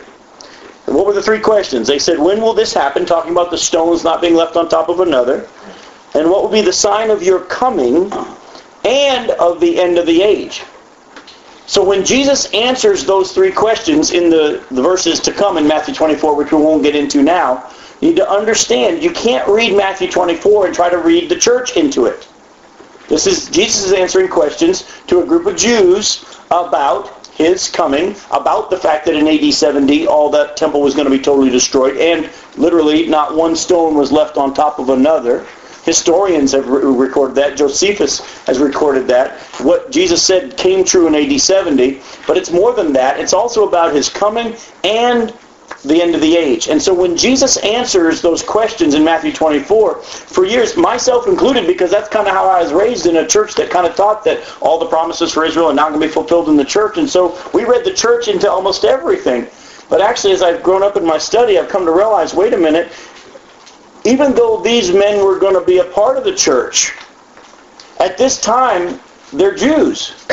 [0.92, 1.88] And what were the three questions?
[1.88, 4.90] They said, when will this happen, talking about the stones not being left on top
[4.90, 5.48] of another,
[6.16, 8.12] and what will be the sign of your coming
[8.84, 10.64] and of the end of the age?
[11.66, 15.94] So when Jesus answers those three questions in the, the verses to come in Matthew
[15.94, 20.12] 24, which we won't get into now, you need to understand you can't read Matthew
[20.12, 22.28] 24 and try to read the church into it.
[23.08, 28.70] This is Jesus is answering questions to a group of Jews about his coming, about
[28.70, 31.98] the fact that in AD 70 all that temple was going to be totally destroyed,
[31.98, 35.46] and literally not one stone was left on top of another.
[35.84, 37.58] Historians have re- recorded that.
[37.58, 39.40] Josephus has recorded that.
[39.62, 43.20] What Jesus said came true in AD 70, but it's more than that.
[43.20, 45.34] It's also about his coming and
[45.84, 46.68] the end of the age.
[46.68, 51.90] And so when Jesus answers those questions in Matthew 24, for years, myself included, because
[51.90, 54.44] that's kind of how I was raised in a church that kind of taught that
[54.62, 56.98] all the promises for Israel are not going to be fulfilled in the church.
[56.98, 59.48] And so we read the church into almost everything.
[59.90, 62.58] But actually, as I've grown up in my study, I've come to realize, wait a
[62.58, 62.92] minute,
[64.06, 66.94] even though these men were going to be a part of the church,
[68.00, 69.00] at this time,
[69.34, 70.26] they're Jews.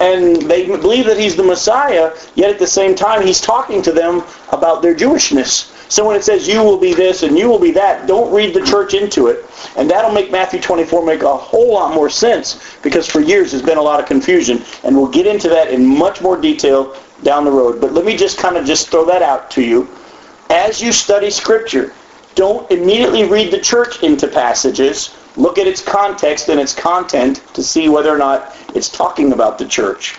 [0.00, 3.92] And they believe that he's the Messiah, yet at the same time, he's talking to
[3.92, 5.70] them about their Jewishness.
[5.90, 8.54] So when it says you will be this and you will be that, don't read
[8.54, 9.44] the church into it.
[9.76, 13.62] And that'll make Matthew 24 make a whole lot more sense because for years there's
[13.62, 14.64] been a lot of confusion.
[14.82, 17.80] And we'll get into that in much more detail down the road.
[17.80, 19.88] But let me just kind of just throw that out to you.
[20.50, 21.92] As you study Scripture,
[22.34, 25.16] don't immediately read the church into passages.
[25.36, 29.58] Look at its context and its content to see whether or not it's talking about
[29.58, 30.16] the church.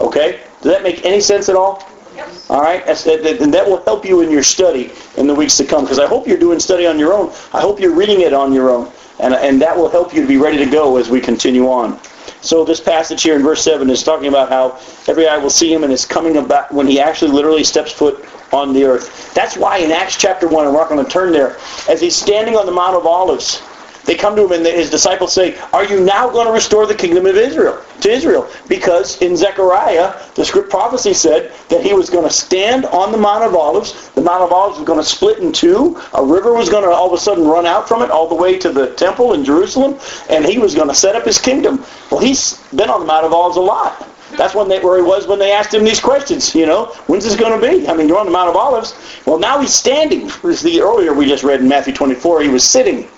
[0.00, 0.42] Okay?
[0.62, 1.86] Does that make any sense at all?
[2.14, 2.50] Yes.
[2.50, 2.82] All right?
[2.86, 6.06] And that will help you in your study in the weeks to come because I
[6.06, 7.30] hope you're doing study on your own.
[7.52, 8.90] I hope you're reading it on your own.
[9.20, 12.00] And, and that will help you to be ready to go as we continue on.
[12.42, 15.72] So this passage here in verse 7 is talking about how every eye will see
[15.72, 19.34] him and is coming about when he actually literally steps foot on the earth.
[19.34, 21.58] That's why in Acts chapter 1, and we're not going to turn there,
[21.88, 23.62] as he's standing on the Mount of Olives,
[24.10, 26.96] they come to him and his disciples say, are you now going to restore the
[26.96, 28.50] kingdom of Israel to Israel?
[28.66, 33.18] Because in Zechariah, the script prophecy said that he was going to stand on the
[33.18, 34.08] Mount of Olives.
[34.10, 35.96] The Mount of Olives was going to split in two.
[36.14, 38.34] A river was going to all of a sudden run out from it all the
[38.34, 39.96] way to the temple in Jerusalem.
[40.28, 41.84] And he was going to set up his kingdom.
[42.10, 44.08] Well, he's been on the Mount of Olives a lot.
[44.36, 46.52] That's when they, where he was when they asked him these questions.
[46.52, 47.86] You know, when's this going to be?
[47.86, 48.92] I mean, you're on the Mount of Olives.
[49.24, 50.26] Well, now he's standing.
[50.26, 52.42] This is the earlier we just read in Matthew 24.
[52.42, 53.08] He was sitting.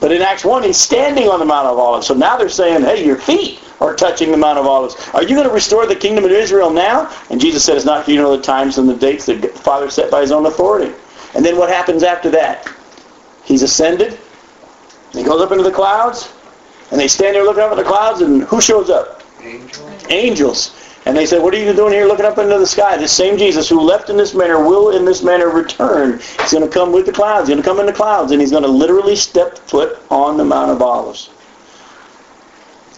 [0.00, 2.06] But in Acts 1, he's standing on the Mount of Olives.
[2.06, 4.94] So now they're saying, hey, your feet are touching the Mount of Olives.
[5.14, 7.10] Are you going to restore the kingdom of Israel now?
[7.30, 9.48] And Jesus said, it's not for you know the times and the dates that the
[9.48, 10.94] Father set by his own authority.
[11.34, 12.70] And then what happens after that?
[13.44, 14.18] He's ascended.
[15.12, 16.32] He goes up into the clouds.
[16.90, 18.20] And they stand there looking up at the clouds.
[18.20, 19.22] And who shows up?
[19.42, 19.90] Angel.
[20.10, 20.85] Angels.
[21.06, 22.96] And they said, what are you doing here looking up into the sky?
[22.96, 26.18] This same Jesus who left in this manner will in this manner return.
[26.18, 27.48] He's going to come with the clouds.
[27.48, 28.32] He's going to come in the clouds.
[28.32, 31.30] And he's going to literally step foot on the Mount of Olives.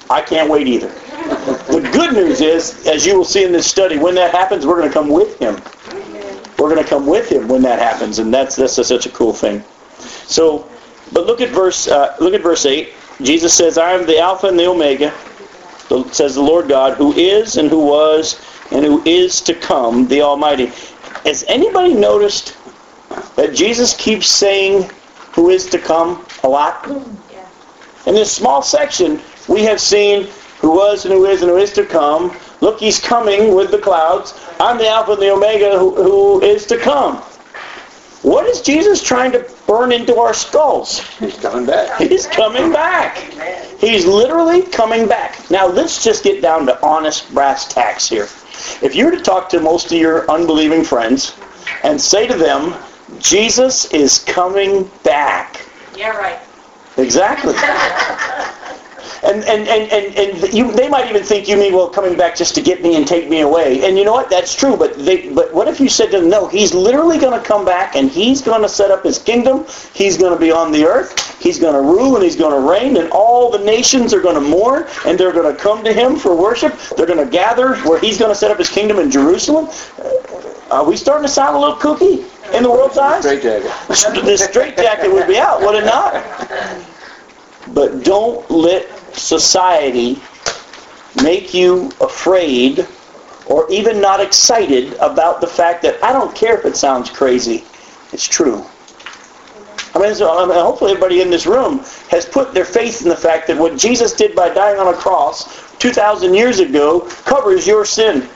[0.08, 0.88] I can't wait either.
[0.88, 4.78] The good news is, as you will see in this study, when that happens, we're
[4.78, 5.56] going to come with him.
[6.58, 9.32] We're going to come with him when that happens, and that's that's such a cool
[9.32, 9.62] thing.
[9.98, 10.68] So,
[11.12, 12.94] but look at verse uh, look at verse eight.
[13.20, 15.12] Jesus says, "I am the Alpha and the Omega,"
[15.88, 18.36] the- says the Lord God, who is and who was
[18.70, 20.70] and who is to come, the Almighty.
[21.24, 22.54] Has anybody noticed
[23.36, 24.90] that Jesus keeps saying,
[25.32, 26.84] "Who is to come" a lot?
[26.84, 27.16] Mm,
[28.06, 30.28] In this small section, we have seen
[30.60, 32.32] who was and who is and who is to come.
[32.60, 34.34] Look, he's coming with the clouds.
[34.60, 37.22] I'm the Alpha and the Omega who, who is to come.
[38.22, 41.06] What is Jesus trying to burn into our skulls?
[41.18, 42.00] He's coming back.
[42.00, 43.16] He's coming back.
[43.78, 45.48] He's literally coming back.
[45.50, 48.28] Now let's just get down to honest brass tacks here.
[48.82, 51.38] If you were to talk to most of your unbelieving friends
[51.84, 52.74] and say to them,
[53.20, 55.64] Jesus is coming back,
[55.96, 56.38] Yeah, right.
[56.96, 57.54] Exactly.
[59.24, 62.36] And, and, and, and, and you, they might even think you mean, well, coming back
[62.36, 63.84] just to get me and take me away.
[63.84, 64.30] And you know what?
[64.30, 64.76] That's true.
[64.76, 67.64] But they, but what if you said to them, no, he's literally going to come
[67.64, 69.66] back and he's going to set up his kingdom.
[69.92, 71.40] He's going to be on the earth.
[71.40, 72.96] He's going to rule and he's going to reign.
[72.96, 76.16] And all the nations are going to mourn and they're going to come to him
[76.16, 76.78] for worship.
[76.96, 79.68] They're going to gather where he's going to set up his kingdom in Jerusalem.
[79.98, 83.22] Uh, are we starting to sound a little kooky in the world's eyes?
[83.22, 83.72] Straight jacket.
[83.88, 86.12] the straight jacket would be out, would it not?
[87.74, 90.20] But don't let society
[91.22, 92.86] make you afraid
[93.46, 97.64] or even not excited about the fact that I don't care if it sounds crazy.
[98.12, 98.64] It's true.
[99.94, 101.78] I mean, so, I mean, hopefully everybody in this room
[102.10, 104.96] has put their faith in the fact that what Jesus did by dying on a
[104.96, 108.28] cross 2,000 years ago covers your sin.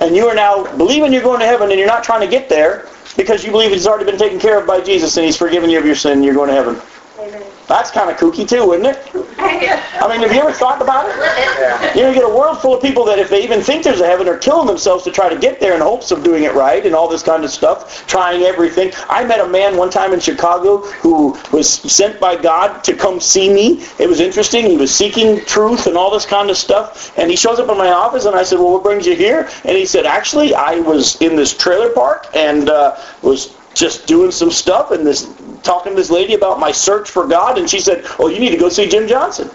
[0.00, 2.48] And you are now believing you're going to heaven and you're not trying to get
[2.48, 5.68] there because you believe it's already been taken care of by Jesus and he's forgiven
[5.68, 6.80] you of your sin and you're going to heaven.
[7.20, 7.42] Amen.
[7.68, 8.98] That's kind of kooky too, isn't it?
[9.38, 11.16] I mean, have you ever thought about it?
[11.16, 11.94] Yeah.
[11.94, 14.00] You know, you get a world full of people that if they even think there's
[14.00, 16.54] a heaven are killing themselves to try to get there in hopes of doing it
[16.54, 18.92] right and all this kind of stuff, trying everything.
[19.08, 23.20] I met a man one time in Chicago who was sent by God to come
[23.20, 23.84] see me.
[23.98, 24.66] It was interesting.
[24.66, 27.16] He was seeking truth and all this kind of stuff.
[27.18, 29.48] And he shows up in my office and I said, well, what brings you here?
[29.64, 34.30] And he said, actually, I was in this trailer park and uh, was just doing
[34.30, 35.28] some stuff and this
[35.62, 38.50] talking to this lady about my search for God and she said, "Oh, you need
[38.50, 39.50] to go see Jim Johnson."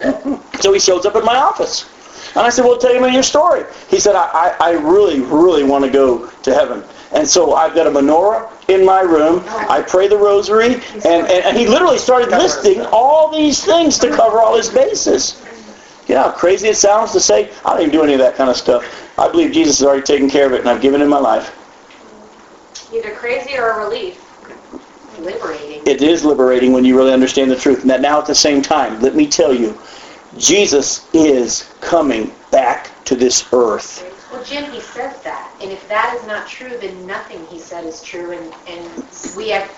[0.60, 1.88] so he shows up at my office.
[2.34, 3.64] And I said, well, tell me your story.
[3.88, 6.82] He said, I, I, I really, really want to go to heaven.
[7.12, 9.42] And so I've got a menorah in my room.
[9.46, 10.74] I pray the rosary.
[10.74, 15.44] And, and, and he literally started listing all these things to cover all his bases.
[16.08, 18.34] You know how crazy it sounds to say, I don't even do any of that
[18.34, 19.18] kind of stuff.
[19.18, 21.58] I believe Jesus has already taken care of it and I've given him my life.
[22.92, 24.21] Either crazy or a relief.
[25.22, 25.82] Liberating.
[25.86, 27.84] It is liberating when you really understand the truth.
[27.84, 29.78] Now, now at the same time, let me tell you,
[30.36, 34.04] Jesus is coming back to this earth.
[34.32, 35.54] Well, Jim, he says that.
[35.60, 38.32] And if that is not true, then nothing he said is true.
[38.32, 39.70] And, and we have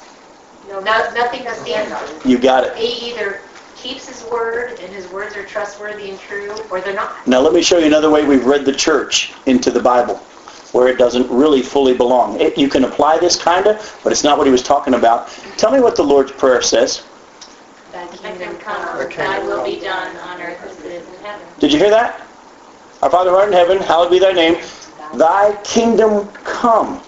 [0.66, 2.30] no, nothing to stand on.
[2.30, 2.76] You got it.
[2.76, 3.42] He either
[3.74, 7.26] keeps his word and his words are trustworthy and true, or they're not.
[7.26, 10.24] Now let me show you another way we've read the church into the Bible
[10.74, 12.40] where it doesn't really fully belong.
[12.40, 15.28] It, you can apply this kind of, but it's not what he was talking about.
[15.56, 17.06] Tell me what the Lord's Prayer says.
[17.92, 21.46] Thy kingdom come, Thy thy will be done on earth as it is in heaven.
[21.60, 22.26] Did you hear that?
[23.02, 24.60] Our Father who art in heaven, hallowed be thy name.
[25.14, 27.00] Thy kingdom come.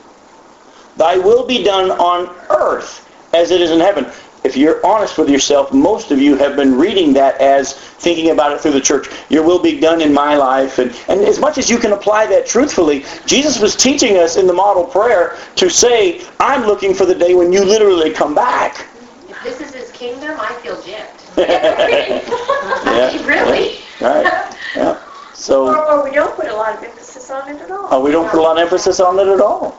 [0.97, 3.03] Thy will be done on earth
[3.35, 4.07] as it is in heaven.
[4.47, 8.53] If you're honest with yourself, most of you have been reading that as thinking about
[8.53, 9.09] it through the church.
[9.29, 10.79] Your will be done in my life.
[10.79, 14.47] And, and as much as you can apply that truthfully, Jesus was teaching us in
[14.47, 18.87] the model prayer to say, I'm looking for the day when you literally come back.
[19.29, 21.25] If this is his kingdom, I feel gypped.
[22.87, 23.27] Yeah.
[23.27, 23.81] Really?
[24.01, 24.55] Right?
[24.77, 25.03] Yeah.
[25.35, 25.67] So...
[25.67, 27.93] Or, or we don't put a lot of emphasis on it at all.
[27.93, 29.77] Uh, we don't put a lot of emphasis on it at all.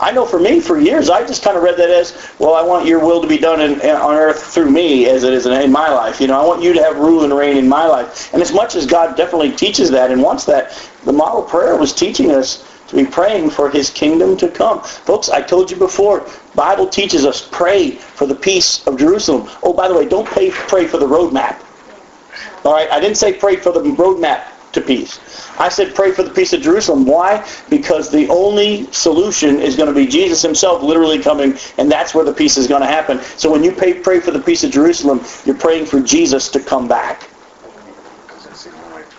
[0.00, 2.62] I know for me, for years, I just kind of read that as, well, I
[2.62, 5.46] want your will to be done in, in, on earth through me as it is
[5.46, 6.20] in, in my life.
[6.20, 8.32] You know, I want you to have rule and reign in my life.
[8.32, 11.92] And as much as God definitely teaches that and wants that, the model prayer was
[11.92, 14.82] teaching us to be praying for his kingdom to come.
[14.82, 19.50] Folks, I told you before, Bible teaches us pray for the peace of Jerusalem.
[19.64, 21.60] Oh, by the way, don't pray, pray for the roadmap.
[22.64, 24.44] All right, I didn't say pray for the roadmap
[24.78, 25.18] to peace.
[25.58, 27.04] I said pray for the peace of Jerusalem.
[27.04, 27.46] Why?
[27.68, 32.24] Because the only solution is going to be Jesus himself literally coming, and that's where
[32.24, 33.20] the peace is going to happen.
[33.36, 36.60] So when you pray, pray for the peace of Jerusalem, you're praying for Jesus to
[36.60, 37.28] come back.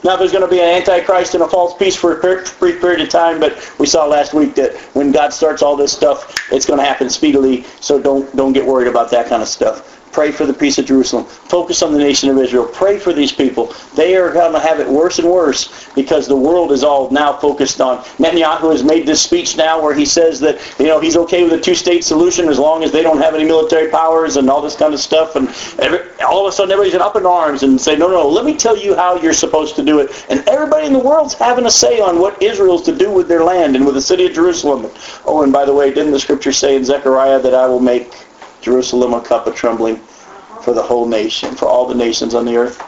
[0.04, 3.02] Now there's going to be an antichrist and a false peace for a brief period
[3.02, 6.65] of time, but we saw last week that when God starts all this stuff, it's
[6.65, 7.63] going to happen speedily.
[7.82, 9.99] So don't don't get worried about that kind of stuff.
[10.12, 11.26] Pray for the peace of Jerusalem.
[11.26, 12.65] Focus on the nation of Israel.
[12.65, 13.74] Pray for these people.
[13.95, 17.34] They are going to have it worse and worse because the world is all now
[17.34, 18.00] focused on.
[18.17, 21.54] Netanyahu has made this speech now where he says that you know he's okay with
[21.54, 24.76] a two-state solution as long as they don't have any military powers and all this
[24.76, 25.36] kind of stuff.
[25.36, 25.48] And
[25.80, 28.56] every, all of a sudden everybody's up in arms and say, no, no, let me
[28.56, 30.26] tell you how you're supposed to do it.
[30.30, 33.43] And everybody in the world's having a say on what Israel's to do with their
[33.43, 34.91] land and with the city of Jerusalem.
[35.26, 38.13] Oh, and by the way, didn't the scripture say in Zechariah that I will make
[38.62, 39.98] Jerusalem a cup of trembling
[40.62, 42.82] for the whole nation, for all the nations on the earth.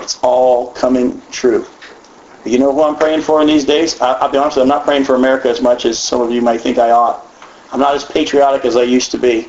[0.00, 1.66] It's all coming true.
[2.44, 4.00] You know who I'm praying for in these days?
[4.00, 6.22] I, I'll be honest with you, I'm not praying for America as much as some
[6.22, 7.26] of you might think I ought.
[7.72, 9.48] I'm not as patriotic as I used to be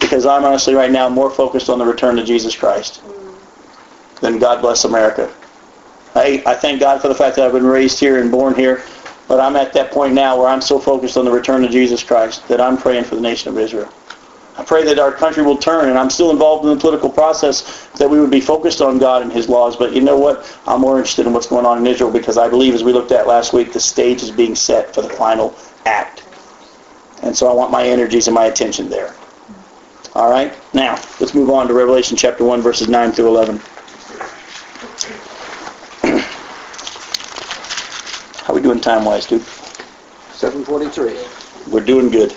[0.00, 3.02] because I'm honestly right now more focused on the return of Jesus Christ
[4.20, 5.32] than God bless America.
[6.14, 8.82] I, I thank God for the fact that I've been raised here and born here,
[9.28, 12.02] but I'm at that point now where I'm so focused on the return of Jesus
[12.02, 13.92] Christ that I'm praying for the nation of Israel.
[14.56, 17.88] I pray that our country will turn, and I'm still involved in the political process,
[17.98, 19.76] that we would be focused on God and his laws.
[19.76, 20.58] But you know what?
[20.66, 23.10] I'm more interested in what's going on in Israel because I believe, as we looked
[23.10, 26.22] at last week, the stage is being set for the final act.
[27.22, 29.16] And so I want my energies and my attention there.
[30.14, 30.54] All right?
[30.72, 33.56] Now, let's move on to Revelation chapter 1, verses 9 through 11.
[38.44, 39.42] How are we doing time-wise, dude?
[39.42, 41.72] 743.
[41.72, 42.36] We're doing good.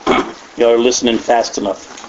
[0.58, 2.07] Y'all are listening fast enough.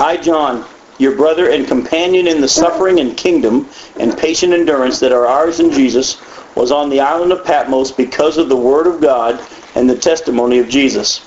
[0.00, 0.66] I, John,
[0.98, 3.68] your brother and companion in the suffering and kingdom
[3.98, 6.20] and patient endurance that are ours in Jesus,
[6.56, 9.40] was on the island of Patmos because of the word of God
[9.76, 11.26] and the testimony of Jesus.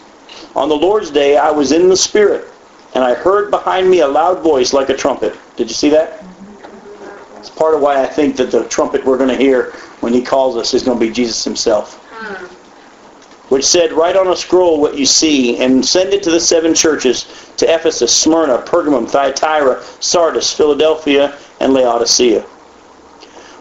[0.55, 2.51] On the Lord's day I was in the Spirit,
[2.93, 5.33] and I heard behind me a loud voice like a trumpet.
[5.55, 6.23] Did you see that?
[7.37, 10.21] It's part of why I think that the trumpet we're going to hear when he
[10.21, 12.02] calls us is going to be Jesus himself
[13.53, 16.73] which said, Write on a scroll what you see, and send it to the seven
[16.73, 22.41] churches, to Ephesus, Smyrna, Pergamum, Thyatira, Sardis, Philadelphia, and Laodicea.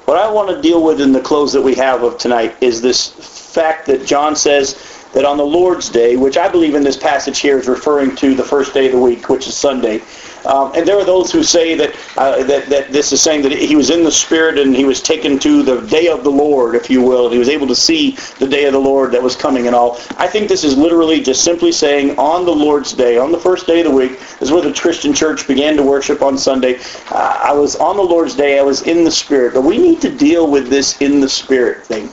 [0.06, 2.80] What I want to deal with in the close that we have of tonight is
[2.80, 3.08] this
[3.52, 7.40] fact that John says that on the Lord's Day, which I believe in this passage
[7.40, 10.00] here is referring to the first day of the week, which is Sunday,
[10.46, 13.52] um, and there are those who say that, uh, that that this is saying that
[13.52, 16.74] he was in the Spirit and he was taken to the day of the Lord,
[16.74, 17.30] if you will.
[17.30, 19.98] He was able to see the day of the Lord that was coming and all.
[20.16, 23.66] I think this is literally just simply saying on the Lord's Day, on the first
[23.66, 26.80] day of the week, is where the Christian church began to worship on Sunday.
[27.10, 28.58] Uh, I was on the Lord's Day.
[28.58, 29.54] I was in the Spirit.
[29.54, 32.10] But we need to deal with this in the Spirit thing.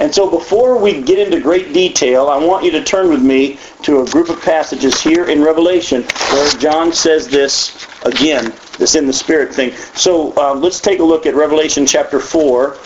[0.00, 3.58] And so before we get into great detail, I want you to turn with me
[3.82, 9.06] to a group of passages here in Revelation where John says this again, this in
[9.06, 9.76] the Spirit thing.
[9.94, 12.78] So uh, let's take a look at Revelation chapter 4,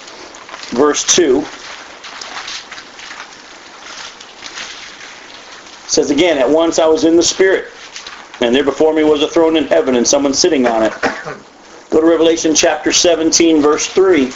[0.71, 1.39] verse 2.
[1.39, 1.47] It
[5.87, 7.67] says again, At once I was in the Spirit,
[8.41, 10.93] and there before me was a throne in heaven and someone sitting on it.
[11.91, 14.33] Go to Revelation chapter 17, verse 3.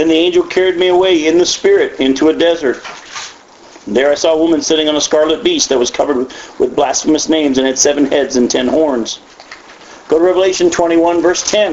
[0.00, 2.82] Then the angel carried me away in the spirit into a desert.
[3.86, 7.28] There I saw a woman sitting on a scarlet beast that was covered with, blasphemous
[7.28, 9.20] names and had seven heads and ten horns.
[10.08, 11.72] Go to Revelation 21, verse 10.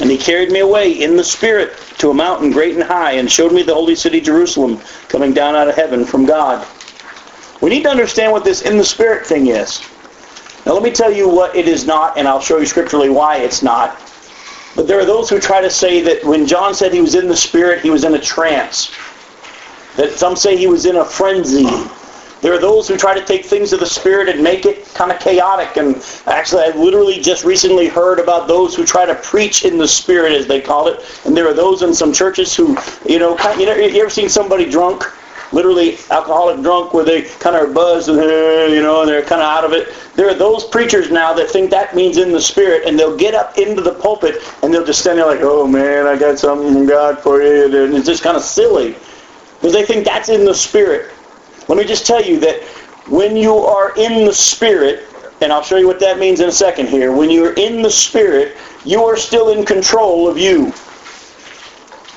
[0.00, 3.30] And he carried me away in the spirit to a mountain great and high and
[3.30, 6.66] showed me the holy city Jerusalem coming down out of heaven from God.
[7.60, 9.80] We need to understand what this in the spirit thing is.
[10.66, 13.38] Now let me tell you what it is not, and I'll show you scripturally why
[13.38, 14.00] it's not.
[14.74, 17.28] But there are those who try to say that when John said he was in
[17.28, 18.90] the Spirit, he was in a trance.
[19.96, 21.68] That some say he was in a frenzy.
[22.40, 25.12] There are those who try to take things of the Spirit and make it kind
[25.12, 25.76] of chaotic.
[25.76, 29.88] And actually, I literally just recently heard about those who try to preach in the
[29.88, 31.00] Spirit, as they call it.
[31.24, 34.28] And there are those in some churches who, you know, you know, you ever seen
[34.28, 35.04] somebody drunk?
[35.54, 38.18] Literally alcoholic drunk where they kind of are buzzed and
[38.72, 39.94] you know and they're kind of out of it.
[40.14, 43.34] There are those preachers now that think that means in the spirit and they'll get
[43.34, 46.72] up into the pulpit and they'll just stand there like oh man i got something
[46.72, 48.96] from god for you and it's just kind of silly.
[49.56, 51.10] Because they think that's in the spirit.
[51.68, 52.62] Let me just tell you that
[53.08, 55.04] when you are in the spirit
[55.40, 57.90] and i'll show you what that means in a second here when you're in the
[57.90, 60.72] spirit you are still in control of you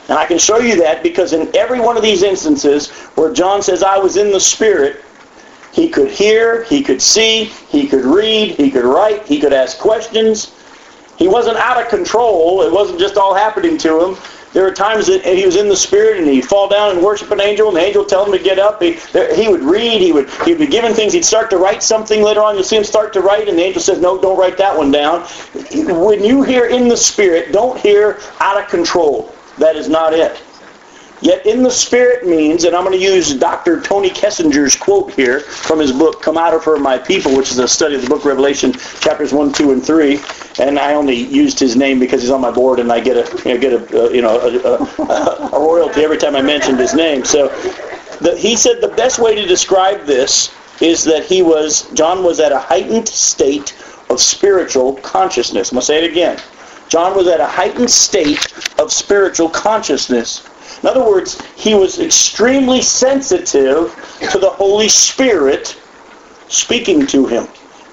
[0.10, 3.62] and I can show you that because in every one of these instances where John
[3.62, 5.04] says, I was in the Spirit,
[5.74, 9.78] he could hear, he could see, he could read, he could write, he could ask
[9.78, 10.54] questions.
[11.18, 12.62] He wasn't out of control.
[12.62, 14.18] It wasn't just all happening to him.
[14.54, 17.30] There were times that he was in the Spirit and he'd fall down and worship
[17.32, 18.82] an angel and the angel would tell him to get up.
[18.82, 18.94] He,
[19.36, 21.14] he would read, he would, he would be given things.
[21.14, 22.56] He'd start to write something later on.
[22.56, 24.90] You'll see him start to write and the angel says, no, don't write that one
[24.90, 25.22] down.
[25.76, 29.32] When you hear in the Spirit, don't hear out of control.
[29.58, 30.42] That is not it.
[31.20, 33.82] Yet in the Spirit means, and I'm going to use Dr.
[33.82, 37.58] Tony Kessinger's quote here from his book, Come Out of Her, My People, which is
[37.58, 40.20] a study of the book Revelation, chapters 1, 2, and 3.
[40.60, 43.50] And I only used his name because he's on my board and I get a,
[43.50, 46.80] you know, get a, uh, you know, a, a, a, royalty every time I mentioned
[46.80, 47.26] his name.
[47.26, 47.48] So
[48.22, 52.40] the, he said the best way to describe this is that he was, John was
[52.40, 53.76] at a heightened state
[54.12, 55.72] of spiritual consciousness.
[55.72, 56.40] I'm going to say it again.
[56.90, 60.48] John was at a heightened state of spiritual consciousness.
[60.82, 63.94] In other words, he was extremely sensitive
[64.32, 65.80] to the Holy Spirit
[66.48, 67.48] speaking to him.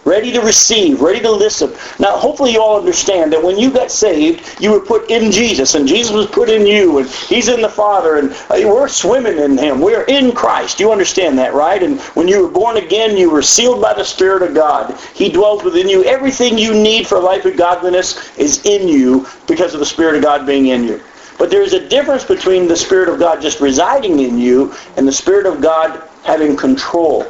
[0.04, 1.72] Ready to receive, ready to listen.
[1.98, 5.74] Now, hopefully you all understand that when you got saved, you were put in Jesus,
[5.74, 9.38] and Jesus was put in you, and He's in the Father, and uh, we're swimming
[9.38, 9.80] in Him.
[9.80, 10.80] We're in Christ.
[10.80, 11.82] You understand that, right?
[11.82, 14.98] And when you were born again, you were sealed by the Spirit of God.
[15.14, 16.04] He dwells within you.
[16.04, 20.22] Everything you need for life and godliness is in you because of the Spirit of
[20.22, 21.00] God being in you.
[21.38, 25.12] But there's a difference between the Spirit of God just residing in you and the
[25.12, 27.26] Spirit of God having control.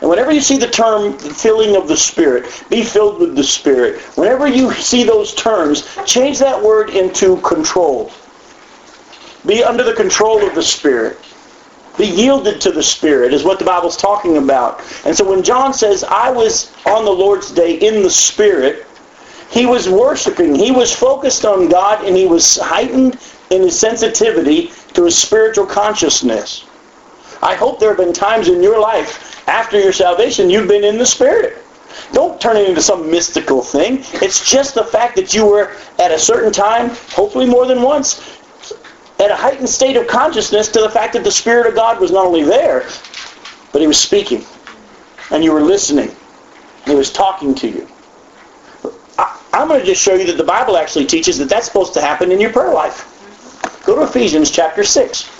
[0.00, 4.00] And whenever you see the term filling of the Spirit, be filled with the Spirit,
[4.16, 8.10] whenever you see those terms, change that word into control.
[9.46, 11.18] Be under the control of the Spirit.
[11.98, 14.80] Be yielded to the Spirit is what the Bible's talking about.
[15.04, 18.86] And so when John says, I was on the Lord's day in the Spirit,
[19.50, 20.54] he was worshiping.
[20.54, 23.18] He was focused on God and he was heightened
[23.50, 26.64] in his sensitivity to his spiritual consciousness.
[27.42, 30.96] I hope there have been times in your life after your salvation, you've been in
[30.96, 31.58] the Spirit.
[32.12, 33.98] Don't turn it into some mystical thing.
[34.22, 38.38] It's just the fact that you were at a certain time, hopefully more than once,
[39.18, 42.12] at a heightened state of consciousness to the fact that the Spirit of God was
[42.12, 42.88] not only there,
[43.72, 44.44] but He was speaking.
[45.32, 46.14] And you were listening.
[46.86, 47.88] He was talking to you.
[49.18, 51.92] I, I'm going to just show you that the Bible actually teaches that that's supposed
[51.94, 53.06] to happen in your prayer life.
[53.84, 55.39] Go to Ephesians chapter 6.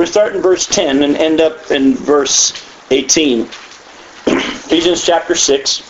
[0.00, 2.54] We're starting in verse 10 and end up in verse
[2.90, 3.40] 18.
[4.26, 5.82] Ephesians chapter 6.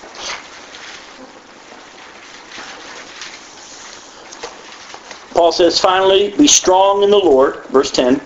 [5.32, 8.20] Paul says, Finally, be strong in the Lord, verse 10,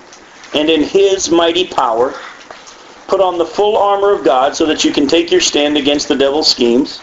[0.55, 2.15] and in his mighty power.
[3.07, 6.09] Put on the full armor of God so that you can take your stand against
[6.09, 7.03] the devil's schemes.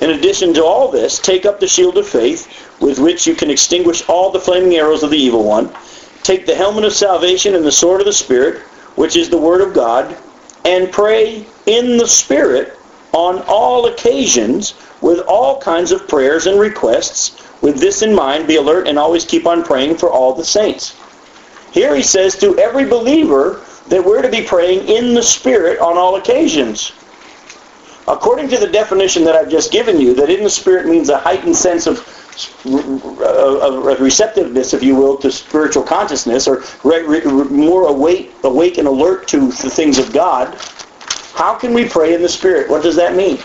[0.00, 3.50] In addition to all this, take up the shield of faith, with which you can
[3.50, 5.70] extinguish all the flaming arrows of the evil one.
[6.22, 8.62] Take the helmet of salvation and the sword of the Spirit,
[8.96, 10.16] which is the Word of God,
[10.64, 12.78] and pray in the Spirit
[13.12, 17.42] on all occasions with all kinds of prayers and requests.
[17.60, 20.96] With this in mind, be alert and always keep on praying for all the saints.
[21.72, 25.96] Here he says to every believer that we're to be praying in the Spirit on
[25.96, 26.92] all occasions.
[28.08, 31.18] According to the definition that I've just given you, that in the Spirit means a
[31.18, 31.98] heightened sense of,
[32.66, 39.28] uh, of receptiveness, if you will, to spiritual consciousness, or more awake, awake and alert
[39.28, 40.58] to the things of God.
[41.34, 42.68] How can we pray in the Spirit?
[42.68, 43.38] What does that mean?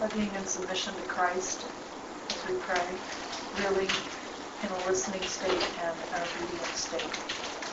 [0.00, 1.64] By being in submission to Christ
[2.30, 2.84] as we pray,
[3.62, 3.88] really
[4.62, 7.65] in a listening state and an obedient state.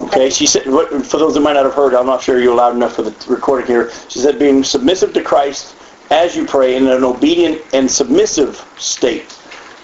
[0.00, 2.74] Okay, she said, for those that might not have heard, I'm not sure you're loud
[2.76, 3.90] enough for the recording here.
[4.08, 5.74] She said being submissive to Christ
[6.10, 9.32] as you pray in an obedient and submissive state.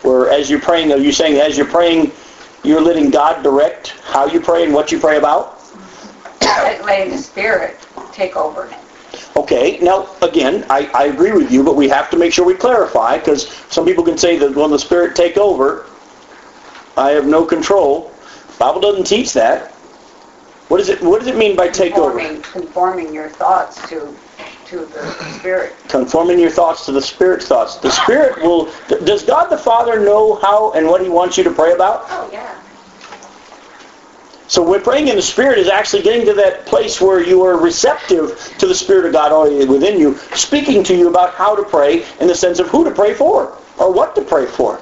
[0.03, 2.13] Where as you're praying, are you saying as you're praying,
[2.63, 5.59] you're letting God direct how you pray and what you pray about?
[6.41, 7.79] Letting the Spirit
[8.13, 8.73] take over.
[9.37, 12.55] Okay, now again, I, I agree with you, but we have to make sure we
[12.55, 15.87] clarify because some people can say that when the Spirit take over,
[16.97, 18.13] I have no control.
[18.59, 19.72] Bible doesn't teach that.
[20.73, 22.41] What does it What does it mean by take conforming, over?
[22.45, 24.16] Conforming your thoughts to
[24.68, 25.03] to the
[25.39, 25.77] Spirit.
[25.91, 27.77] Conforming your thoughts to the Spirit's thoughts.
[27.77, 28.73] The Spirit will.
[29.05, 32.07] Does God the Father know how and what He wants you to pray about?
[32.09, 32.59] Oh, yeah.
[34.49, 37.59] So we're praying in the Spirit is actually getting to that place where you are
[37.59, 41.64] receptive to the Spirit of God already within you, speaking to you about how to
[41.64, 44.81] pray in the sense of who to pray for or what to pray for.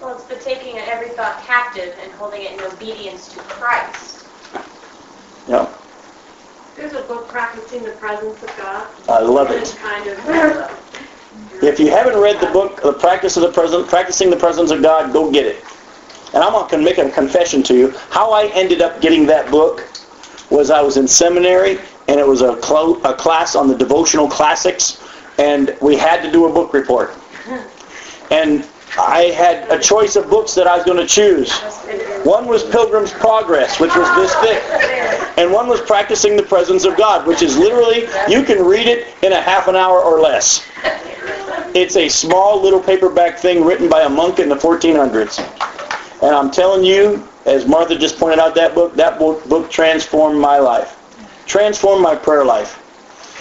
[0.00, 4.17] Well, it's the taking every thought captive and holding it in obedience to Christ.
[5.48, 5.68] Yeah.
[6.76, 8.86] There's a book, Practicing the Presence of God.
[9.08, 9.76] I love it.
[9.80, 10.68] kind of, uh,
[11.62, 14.82] If you haven't read the book, The Practice of the Present, Practicing the Presence of
[14.82, 15.64] God, go get it.
[16.34, 17.90] And I'm going to make a confession to you.
[18.10, 19.88] How I ended up getting that book
[20.50, 24.28] was I was in seminary, and it was a, clo- a class on the devotional
[24.28, 25.02] classics,
[25.38, 27.14] and we had to do a book report.
[28.30, 28.66] And
[28.96, 31.52] I had a choice of books that I was going to choose.
[32.24, 34.62] One was Pilgrim's Progress, which was this thick.
[35.36, 39.14] And one was Practicing the Presence of God, which is literally, you can read it
[39.22, 40.66] in a half an hour or less.
[41.74, 45.38] it's a small little paperback thing written by a monk in the 1400s.
[46.22, 50.58] And I'm telling you, as Martha just pointed out that book, that book, transformed my
[50.58, 50.96] life.
[51.46, 52.84] Transformed my prayer life.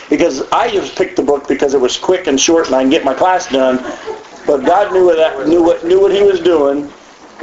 [0.10, 2.90] Because I just picked the book because it was quick and short and I can
[2.90, 3.80] get my class done.
[4.48, 6.92] But God knew what, knew what, knew what he was doing.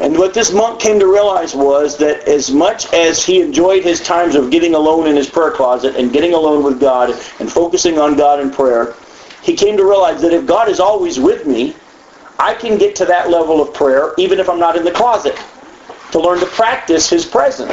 [0.00, 4.00] And what this monk came to realize was that as much as he enjoyed his
[4.00, 7.98] times of getting alone in his prayer closet and getting alone with God and focusing
[7.98, 8.94] on God in prayer,
[9.42, 11.76] he came to realize that if God is always with me,
[12.40, 15.38] I can get to that level of prayer even if I'm not in the closet
[16.10, 17.70] to learn to practice his presence.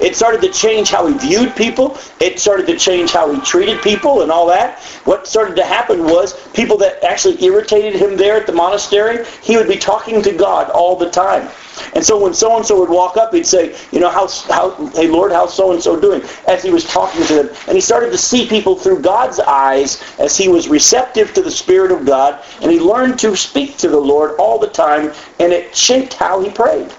[0.00, 1.98] It started to change how he viewed people.
[2.20, 4.78] It started to change how he treated people and all that.
[5.04, 9.56] What started to happen was people that actually irritated him there at the monastery, he
[9.56, 11.48] would be talking to God all the time.
[11.94, 15.32] And so when so-and-so would walk up, he'd say, you know, how, how, hey, Lord,
[15.32, 16.22] how's so-and-so doing?
[16.46, 17.56] As he was talking to them.
[17.66, 21.50] And he started to see people through God's eyes as he was receptive to the
[21.50, 22.44] Spirit of God.
[22.62, 26.40] And he learned to speak to the Lord all the time, and it shaped how
[26.40, 26.92] he prayed.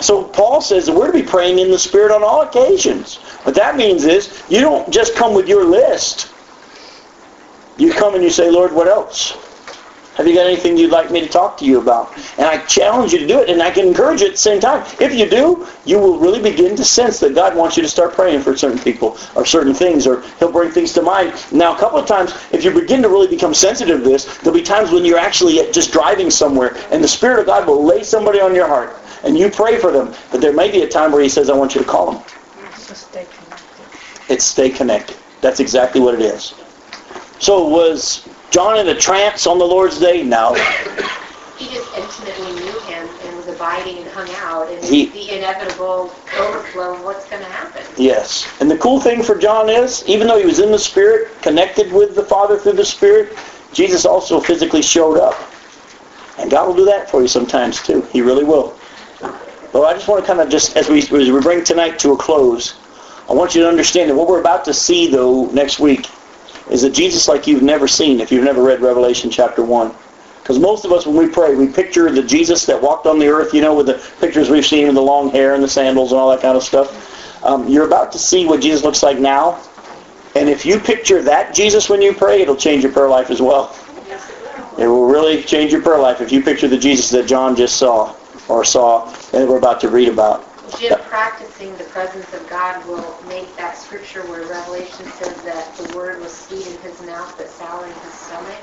[0.00, 3.16] So Paul says that we're to be praying in the Spirit on all occasions.
[3.44, 6.32] What that means is you don't just come with your list.
[7.76, 9.36] You come and you say, Lord, what else?
[10.16, 12.14] Have you got anything you'd like me to talk to you about?
[12.36, 14.60] And I challenge you to do it, and I can encourage you at the same
[14.60, 14.84] time.
[15.00, 18.12] If you do, you will really begin to sense that God wants you to start
[18.12, 21.32] praying for certain people or certain things, or he'll bring things to mind.
[21.52, 24.58] Now, a couple of times, if you begin to really become sensitive to this, there'll
[24.58, 28.02] be times when you're actually just driving somewhere, and the Spirit of God will lay
[28.02, 28.94] somebody on your heart,
[29.24, 30.14] and you pray for them.
[30.30, 32.22] But there may be a time where he says, I want you to call them.
[32.94, 34.32] stay connected.
[34.32, 35.16] It's stay connected.
[35.40, 36.54] That's exactly what it is.
[37.38, 40.22] So was John in a trance on the Lord's day?
[40.22, 40.54] No.
[41.56, 46.10] He just intimately knew him and was abiding and hung out, and He- the inevitable
[46.38, 47.82] overflow of what's going to happen.
[47.96, 48.46] Yes.
[48.60, 51.92] And the cool thing for John is, even though he was in the Spirit, connected
[51.92, 53.36] with the Father through the Spirit,
[53.72, 55.34] Jesus also physically showed up.
[56.38, 58.00] And God will do that for you sometimes too.
[58.10, 58.79] He really will.
[59.72, 62.12] But I just want to kind of just, as we, as we bring tonight to
[62.12, 62.74] a close,
[63.28, 66.08] I want you to understand that what we're about to see, though, next week,
[66.70, 69.94] is a Jesus like you've never seen if you've never read Revelation chapter 1.
[70.42, 73.28] Because most of us, when we pray, we picture the Jesus that walked on the
[73.28, 76.10] earth, you know, with the pictures we've seen with the long hair and the sandals
[76.10, 77.44] and all that kind of stuff.
[77.44, 79.62] Um, you're about to see what Jesus looks like now.
[80.34, 83.40] And if you picture that Jesus when you pray, it'll change your prayer life as
[83.40, 83.76] well.
[84.78, 87.76] It will really change your prayer life if you picture the Jesus that John just
[87.76, 88.14] saw
[88.50, 90.46] or saw and we're about to read about.
[90.78, 95.94] Jim, practicing the presence of God will make that scripture where Revelation says that the
[95.96, 98.58] word was sweet in his mouth but sour in his stomach,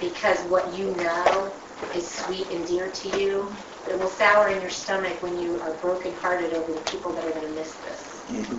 [0.00, 1.52] because what you know
[1.94, 3.56] is sweet and dear to you,
[3.88, 7.30] it will sour in your stomach when you are brokenhearted over the people that are
[7.32, 8.24] going to miss this.
[8.30, 8.58] Mm-hmm.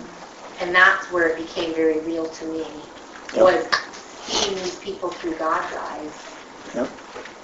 [0.60, 2.90] And that's where it became very real to me,
[3.34, 3.42] Yep.
[3.44, 6.18] was seeing these people through God's eyes
[6.74, 6.90] Yep.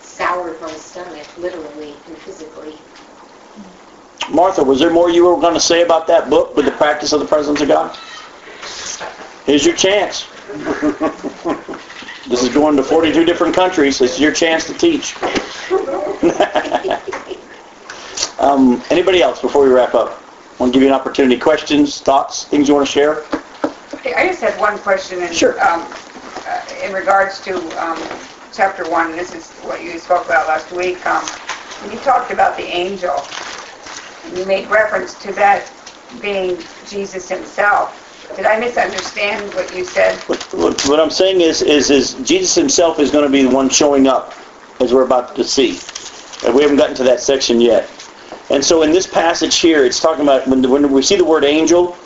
[0.01, 2.83] soured my stomach, literally and physically.
[4.31, 7.13] Martha, was there more you were going to say about that book with the practice
[7.13, 7.95] of the presence of God?
[9.45, 10.27] Here's your chance.
[12.29, 13.99] this is going to 42 different countries.
[13.99, 15.15] This is your chance to teach.
[18.39, 20.23] um, anybody else before we wrap up?
[20.59, 21.39] want to give you an opportunity.
[21.39, 23.25] Questions, thoughts, things you want to share?
[23.95, 25.61] Okay, I just had one question in, Sure.
[25.65, 25.87] um,
[26.47, 27.99] uh, in regards to um,
[28.53, 29.13] chapter one.
[29.13, 31.05] This is what you spoke about last week.
[31.07, 31.25] Um,
[31.91, 33.15] you talked about the angel,
[34.35, 35.71] you made reference to that
[36.21, 38.01] being Jesus himself.
[38.37, 40.19] Did I misunderstand what you said?
[40.23, 43.55] What, what, what I'm saying is, is, is Jesus himself is going to be the
[43.55, 44.35] one showing up,
[44.81, 45.79] as we're about to see.
[46.45, 47.89] And we haven't gotten to that section yet.
[48.51, 51.45] And so in this passage here, it's talking about when, when we see the word
[51.45, 51.97] angel,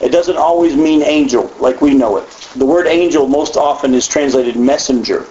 [0.00, 2.28] it doesn't always mean angel like we know it.
[2.56, 5.26] The word angel most often is translated messenger.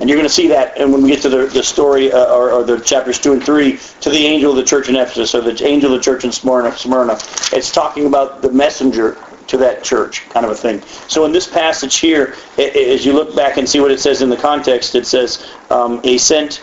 [0.00, 2.34] And you're going to see that and when we get to the, the story, uh,
[2.34, 5.34] or, or the chapters 2 and 3, to the angel of the church in Ephesus,
[5.34, 7.14] or the angel of the church in Smyrna, Smyrna.
[7.52, 10.80] It's talking about the messenger to that church, kind of a thing.
[11.08, 14.00] So in this passage here, i- i- as you look back and see what it
[14.00, 16.60] says in the context, it says, um, he sent,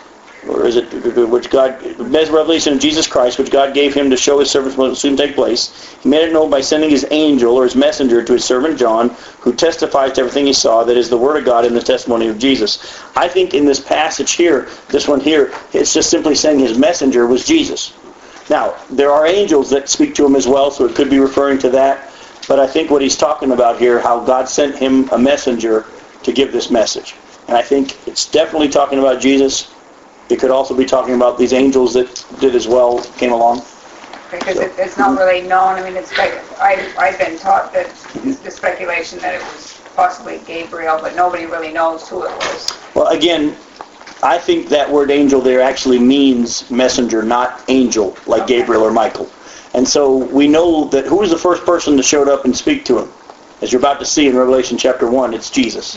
[0.48, 0.84] or is it,
[1.28, 4.96] which God, revelation of Jesus Christ, which God gave him to show his servants would
[4.96, 5.94] soon take place.
[6.02, 9.10] He made it known by sending his angel, or his messenger, to his servant John,
[9.40, 12.26] who testifies to everything he saw, that is the word of God and the testimony
[12.26, 13.00] of Jesus.
[13.14, 17.26] I think in this passage here, this one here, it's just simply saying his messenger
[17.26, 17.92] was Jesus.
[18.50, 21.58] Now, there are angels that speak to him as well, so it could be referring
[21.60, 22.12] to that.
[22.48, 25.86] But I think what he's talking about here, how God sent him a messenger
[26.24, 27.14] to give this message.
[27.46, 29.72] And I think it's definitely talking about Jesus.
[30.28, 33.62] It could also be talking about these angels that did as well, came along.
[34.30, 35.18] Because it, it's not mhm.
[35.18, 35.74] really known.
[35.78, 38.42] I mean, it's spec- I, I've been taught that mhm.
[38.42, 42.72] the speculation that it was possibly Gabriel, but nobody really knows who it was.
[42.94, 43.56] Well, again,
[44.22, 48.60] I think that word angel there actually means messenger, not angel, like Okay.
[48.60, 49.28] Gabriel or Michael.
[49.74, 52.84] And so we know that who was the first person to showed up and speak
[52.86, 53.12] to him?
[53.62, 55.96] As you're about to see in Revelation chapter 1, it's Jesus.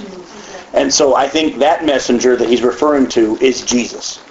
[0.73, 4.21] And so I think that messenger that he's referring to is Jesus.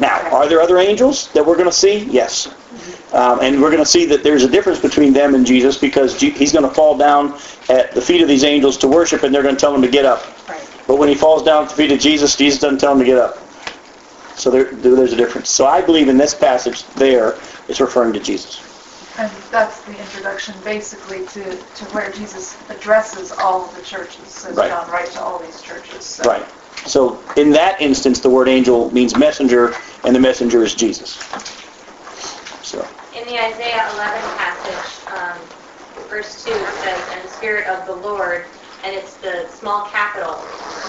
[0.00, 2.04] Now, are there other angels that we're going to see?
[2.04, 2.46] Yes.
[3.12, 6.20] Um, and we're going to see that there's a difference between them and Jesus because
[6.20, 9.42] he's going to fall down at the feet of these angels to worship and they're
[9.42, 10.22] going to tell him to get up.
[10.86, 13.04] But when he falls down at the feet of Jesus, Jesus doesn't tell him to
[13.04, 13.38] get up.
[14.36, 15.50] So there, there's a difference.
[15.50, 18.67] So I believe in this passage there, it's referring to Jesus.
[19.18, 24.56] And that's the introduction basically to, to where Jesus addresses all of the churches, says
[24.56, 24.70] Right.
[24.70, 26.04] John, right to all these churches.
[26.04, 26.46] So Right.
[26.86, 31.16] So in that instance, the word angel means messenger, and the messenger is Jesus.
[32.62, 35.38] So, In the Isaiah 11 passage, um,
[36.08, 38.44] verse 2, it says, "And the Spirit of the Lord,"
[38.84, 40.34] and it's the small capital,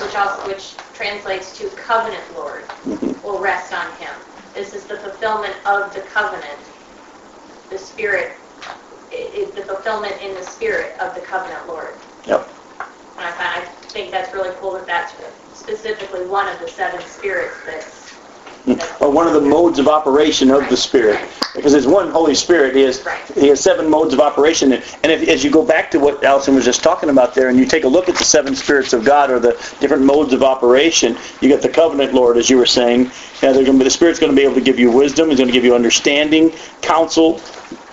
[0.04, 3.24] which also which translates to covenant Lord, mhm.
[3.24, 4.14] will rest on him.
[4.54, 6.60] This is the fulfillment of the covenant.
[7.70, 8.38] The Spirit
[9.12, 11.96] is the fulfillment in the Spirit of the covenant Lord.
[12.26, 12.52] Yep.
[13.18, 15.14] And I, find, I think that's really cool that that's
[15.54, 17.99] specifically one of the seven spirits that's.
[19.00, 21.20] or one of the modes of operation of the Spirit.
[21.56, 22.76] Because there's one Holy Spirit.
[22.76, 24.74] He has, he has seven modes of operation.
[24.74, 27.58] And if, as you go back to what Allison was just talking about there, and
[27.58, 30.44] you take a look at the seven spirits of God or the different modes of
[30.44, 33.12] operation, you get the covenant Lord, as you were saying.
[33.42, 35.30] Yeah, they're gonna be, the Spirit's going to be able to give you wisdom.
[35.30, 36.52] He's going to give you understanding,
[36.82, 37.42] counsel,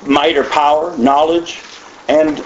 [0.04, 1.60] might or power, knowledge,
[2.08, 2.44] and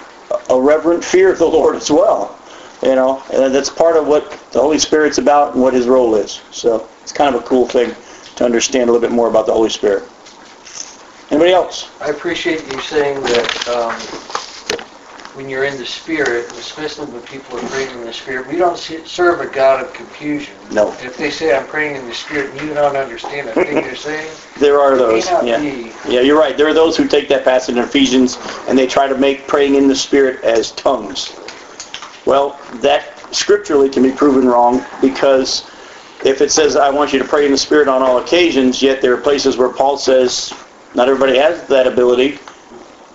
[0.49, 2.37] a reverent fear of the Lord as well.
[2.81, 6.15] You know, and that's part of what the Holy Spirit's about and what His role
[6.15, 6.41] is.
[6.51, 7.93] So it's kind of a cool thing
[8.35, 10.09] to understand a little bit more about the Holy Spirit.
[11.29, 11.89] Anybody else?
[12.01, 13.93] I appreciate you saying that um,
[15.35, 18.77] when you're in the Spirit, especially when people are praying in the Spirit, we don't
[18.77, 20.55] se- serve a God of confusion.
[20.71, 20.89] No.
[21.01, 23.95] If they say, I'm praying in the Spirit, and you don't understand a thing they're
[23.95, 24.29] saying,
[24.59, 25.25] There are those.
[25.31, 25.59] not Yeah.
[25.59, 25.93] be.
[26.09, 26.57] Yeah, you're right.
[26.57, 29.75] There are those who take that passage in Ephesians and they try to make praying
[29.75, 31.31] in the Spirit as tongues.
[32.25, 35.70] Well, that scripturally can be proven wrong because
[36.25, 39.01] if it says, I want you to pray in the Spirit on all occasions, yet
[39.01, 40.53] there are places where Paul says,
[40.93, 42.37] not everybody has that ability.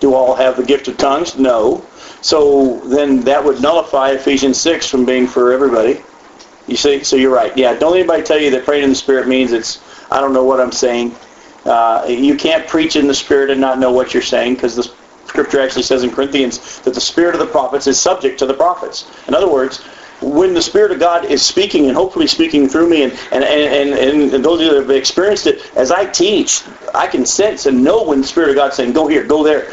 [0.01, 1.39] Do all have the gift of tongues?
[1.39, 1.87] No.
[2.21, 6.03] So then that would nullify Ephesians 6 from being for everybody.
[6.67, 7.05] You see?
[7.05, 7.57] So you're right.
[7.57, 9.81] Yeah, don't anybody tell you that praying in the Spirit means it's,
[10.11, 11.15] I don't know what I'm saying.
[11.65, 14.91] Uh, you can't preach in the Spirit and not know what you're saying because the
[15.27, 18.55] Scripture actually says in Corinthians that the Spirit of the prophets is subject to the
[18.55, 19.11] prophets.
[19.29, 19.85] In other words,
[20.21, 24.33] when the Spirit of God is speaking and hopefully speaking through me, and, and, and,
[24.33, 26.63] and, those of you that have experienced it, as I teach,
[26.95, 29.71] I can sense and know when the Spirit of God's saying, go here, go there.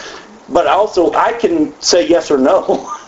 [0.49, 2.91] But also, I can say yes or no.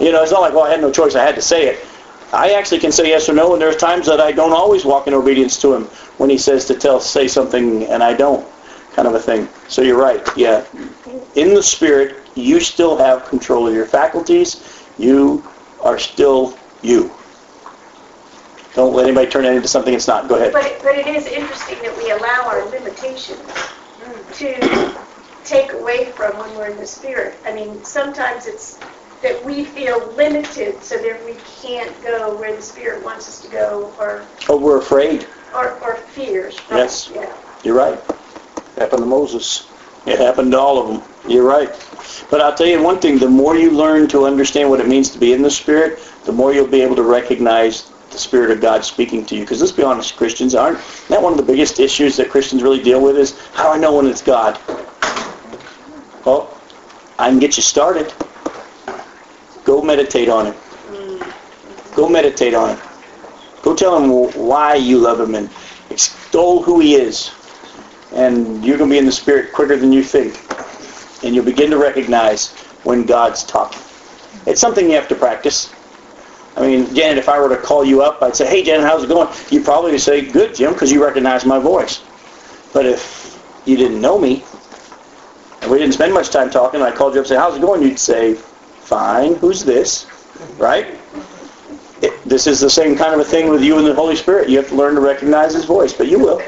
[0.00, 1.84] You know, it's not like, well, I had no choice, I had to say it.
[2.32, 5.06] I actually can say yes or no, and there's times that I don't always walk
[5.06, 5.84] in obedience to him
[6.18, 8.46] when he says to tell, say something, and I don't,
[8.92, 9.48] kind of a thing.
[9.68, 10.64] So you're right, yeah.
[11.34, 14.84] In the Spirit, you still have control of your faculties.
[14.98, 15.42] You
[15.86, 17.10] are still you.
[18.74, 20.28] Don't let anybody turn that into something it's not.
[20.28, 20.52] Go ahead.
[20.52, 23.40] But it, but it is interesting that we allow our limitations
[24.34, 24.94] to
[25.44, 27.38] take away from when we're in the spirit.
[27.46, 28.78] I mean, sometimes it's
[29.22, 33.48] that we feel limited, so that we can't go where the spirit wants us to
[33.48, 35.26] go, or Oh, we're afraid.
[35.54, 36.58] or, or fears.
[36.70, 36.76] right?
[36.78, 37.10] Yes.
[37.14, 37.34] Yeah.
[37.64, 37.94] You're right.
[37.98, 39.66] It Happened to Moses.
[40.04, 41.15] It happened to all of them.
[41.28, 41.68] You're right.
[42.30, 45.10] But I'll tell you one thing, the more you learn to understand what it means
[45.10, 48.60] to be in the Spirit, the more you'll be able to recognize the Spirit of
[48.60, 49.42] God speaking to you.
[49.42, 52.82] Because let's be honest, Christians aren't, that one of the biggest issues that Christians really
[52.82, 54.58] deal with is, how I know when it's God?
[56.24, 56.56] Well,
[57.18, 58.12] I can get you started.
[59.64, 60.56] Go meditate on it.
[61.94, 62.78] Go meditate on it.
[63.62, 64.10] Go tell him
[64.46, 65.50] why you love him and
[65.90, 67.32] extol who he is
[68.12, 70.45] and you're going to be in the Spirit quicker than you think.
[71.22, 72.52] And you'll begin to recognize
[72.84, 73.80] when God's talking.
[74.46, 75.72] It's something you have to practice.
[76.56, 79.04] I mean, Janet, if I were to call you up, I'd say, hey, Janet, how's
[79.04, 79.28] it going?
[79.50, 82.02] You'd probably say, good, Jim, because you recognize my voice.
[82.72, 84.44] But if you didn't know me,
[85.60, 87.56] and we didn't spend much time talking, and I called you up and said, how's
[87.56, 87.82] it going?
[87.82, 90.06] You'd say, fine, who's this?
[90.56, 90.98] Right?
[92.02, 94.48] It, this is the same kind of a thing with you and the Holy Spirit.
[94.48, 96.40] You have to learn to recognize his voice, but you will.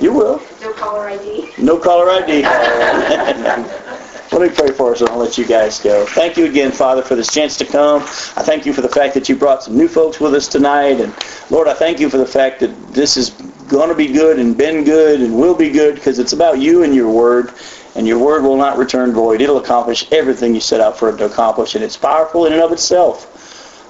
[0.00, 0.42] You will.
[0.60, 1.52] No caller ID.
[1.58, 2.42] No caller ID.
[4.30, 6.04] Let me pray for us and I'll let you guys go.
[6.04, 8.02] Thank you again, Father, for this chance to come.
[8.02, 11.00] I thank you for the fact that you brought some new folks with us tonight.
[11.00, 11.14] And
[11.50, 13.30] Lord, I thank you for the fact that this is
[13.68, 16.82] going to be good and been good and will be good because it's about you
[16.82, 17.52] and your word.
[17.96, 19.40] And your word will not return void.
[19.40, 21.74] It'll accomplish everything you set out for it to accomplish.
[21.74, 23.34] And it's powerful in and of itself.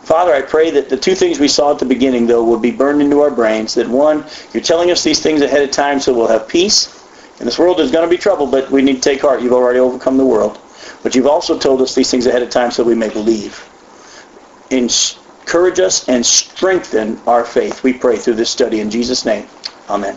[0.04, 2.70] Father, I pray that the two things we saw at the beginning, though, will be
[2.70, 3.74] burned into our brains.
[3.74, 4.24] That one,
[4.54, 6.97] you're telling us these things ahead of time so we'll have peace.
[7.40, 9.42] In this world there's going to be trouble, but we need to take heart.
[9.42, 10.58] You've already overcome the world.
[11.02, 13.68] But you've also told us these things ahead of time so we may believe.
[14.70, 17.82] Encourage us and strengthen our faith.
[17.82, 19.46] We pray through this study in Jesus' name.
[19.88, 20.16] Amen.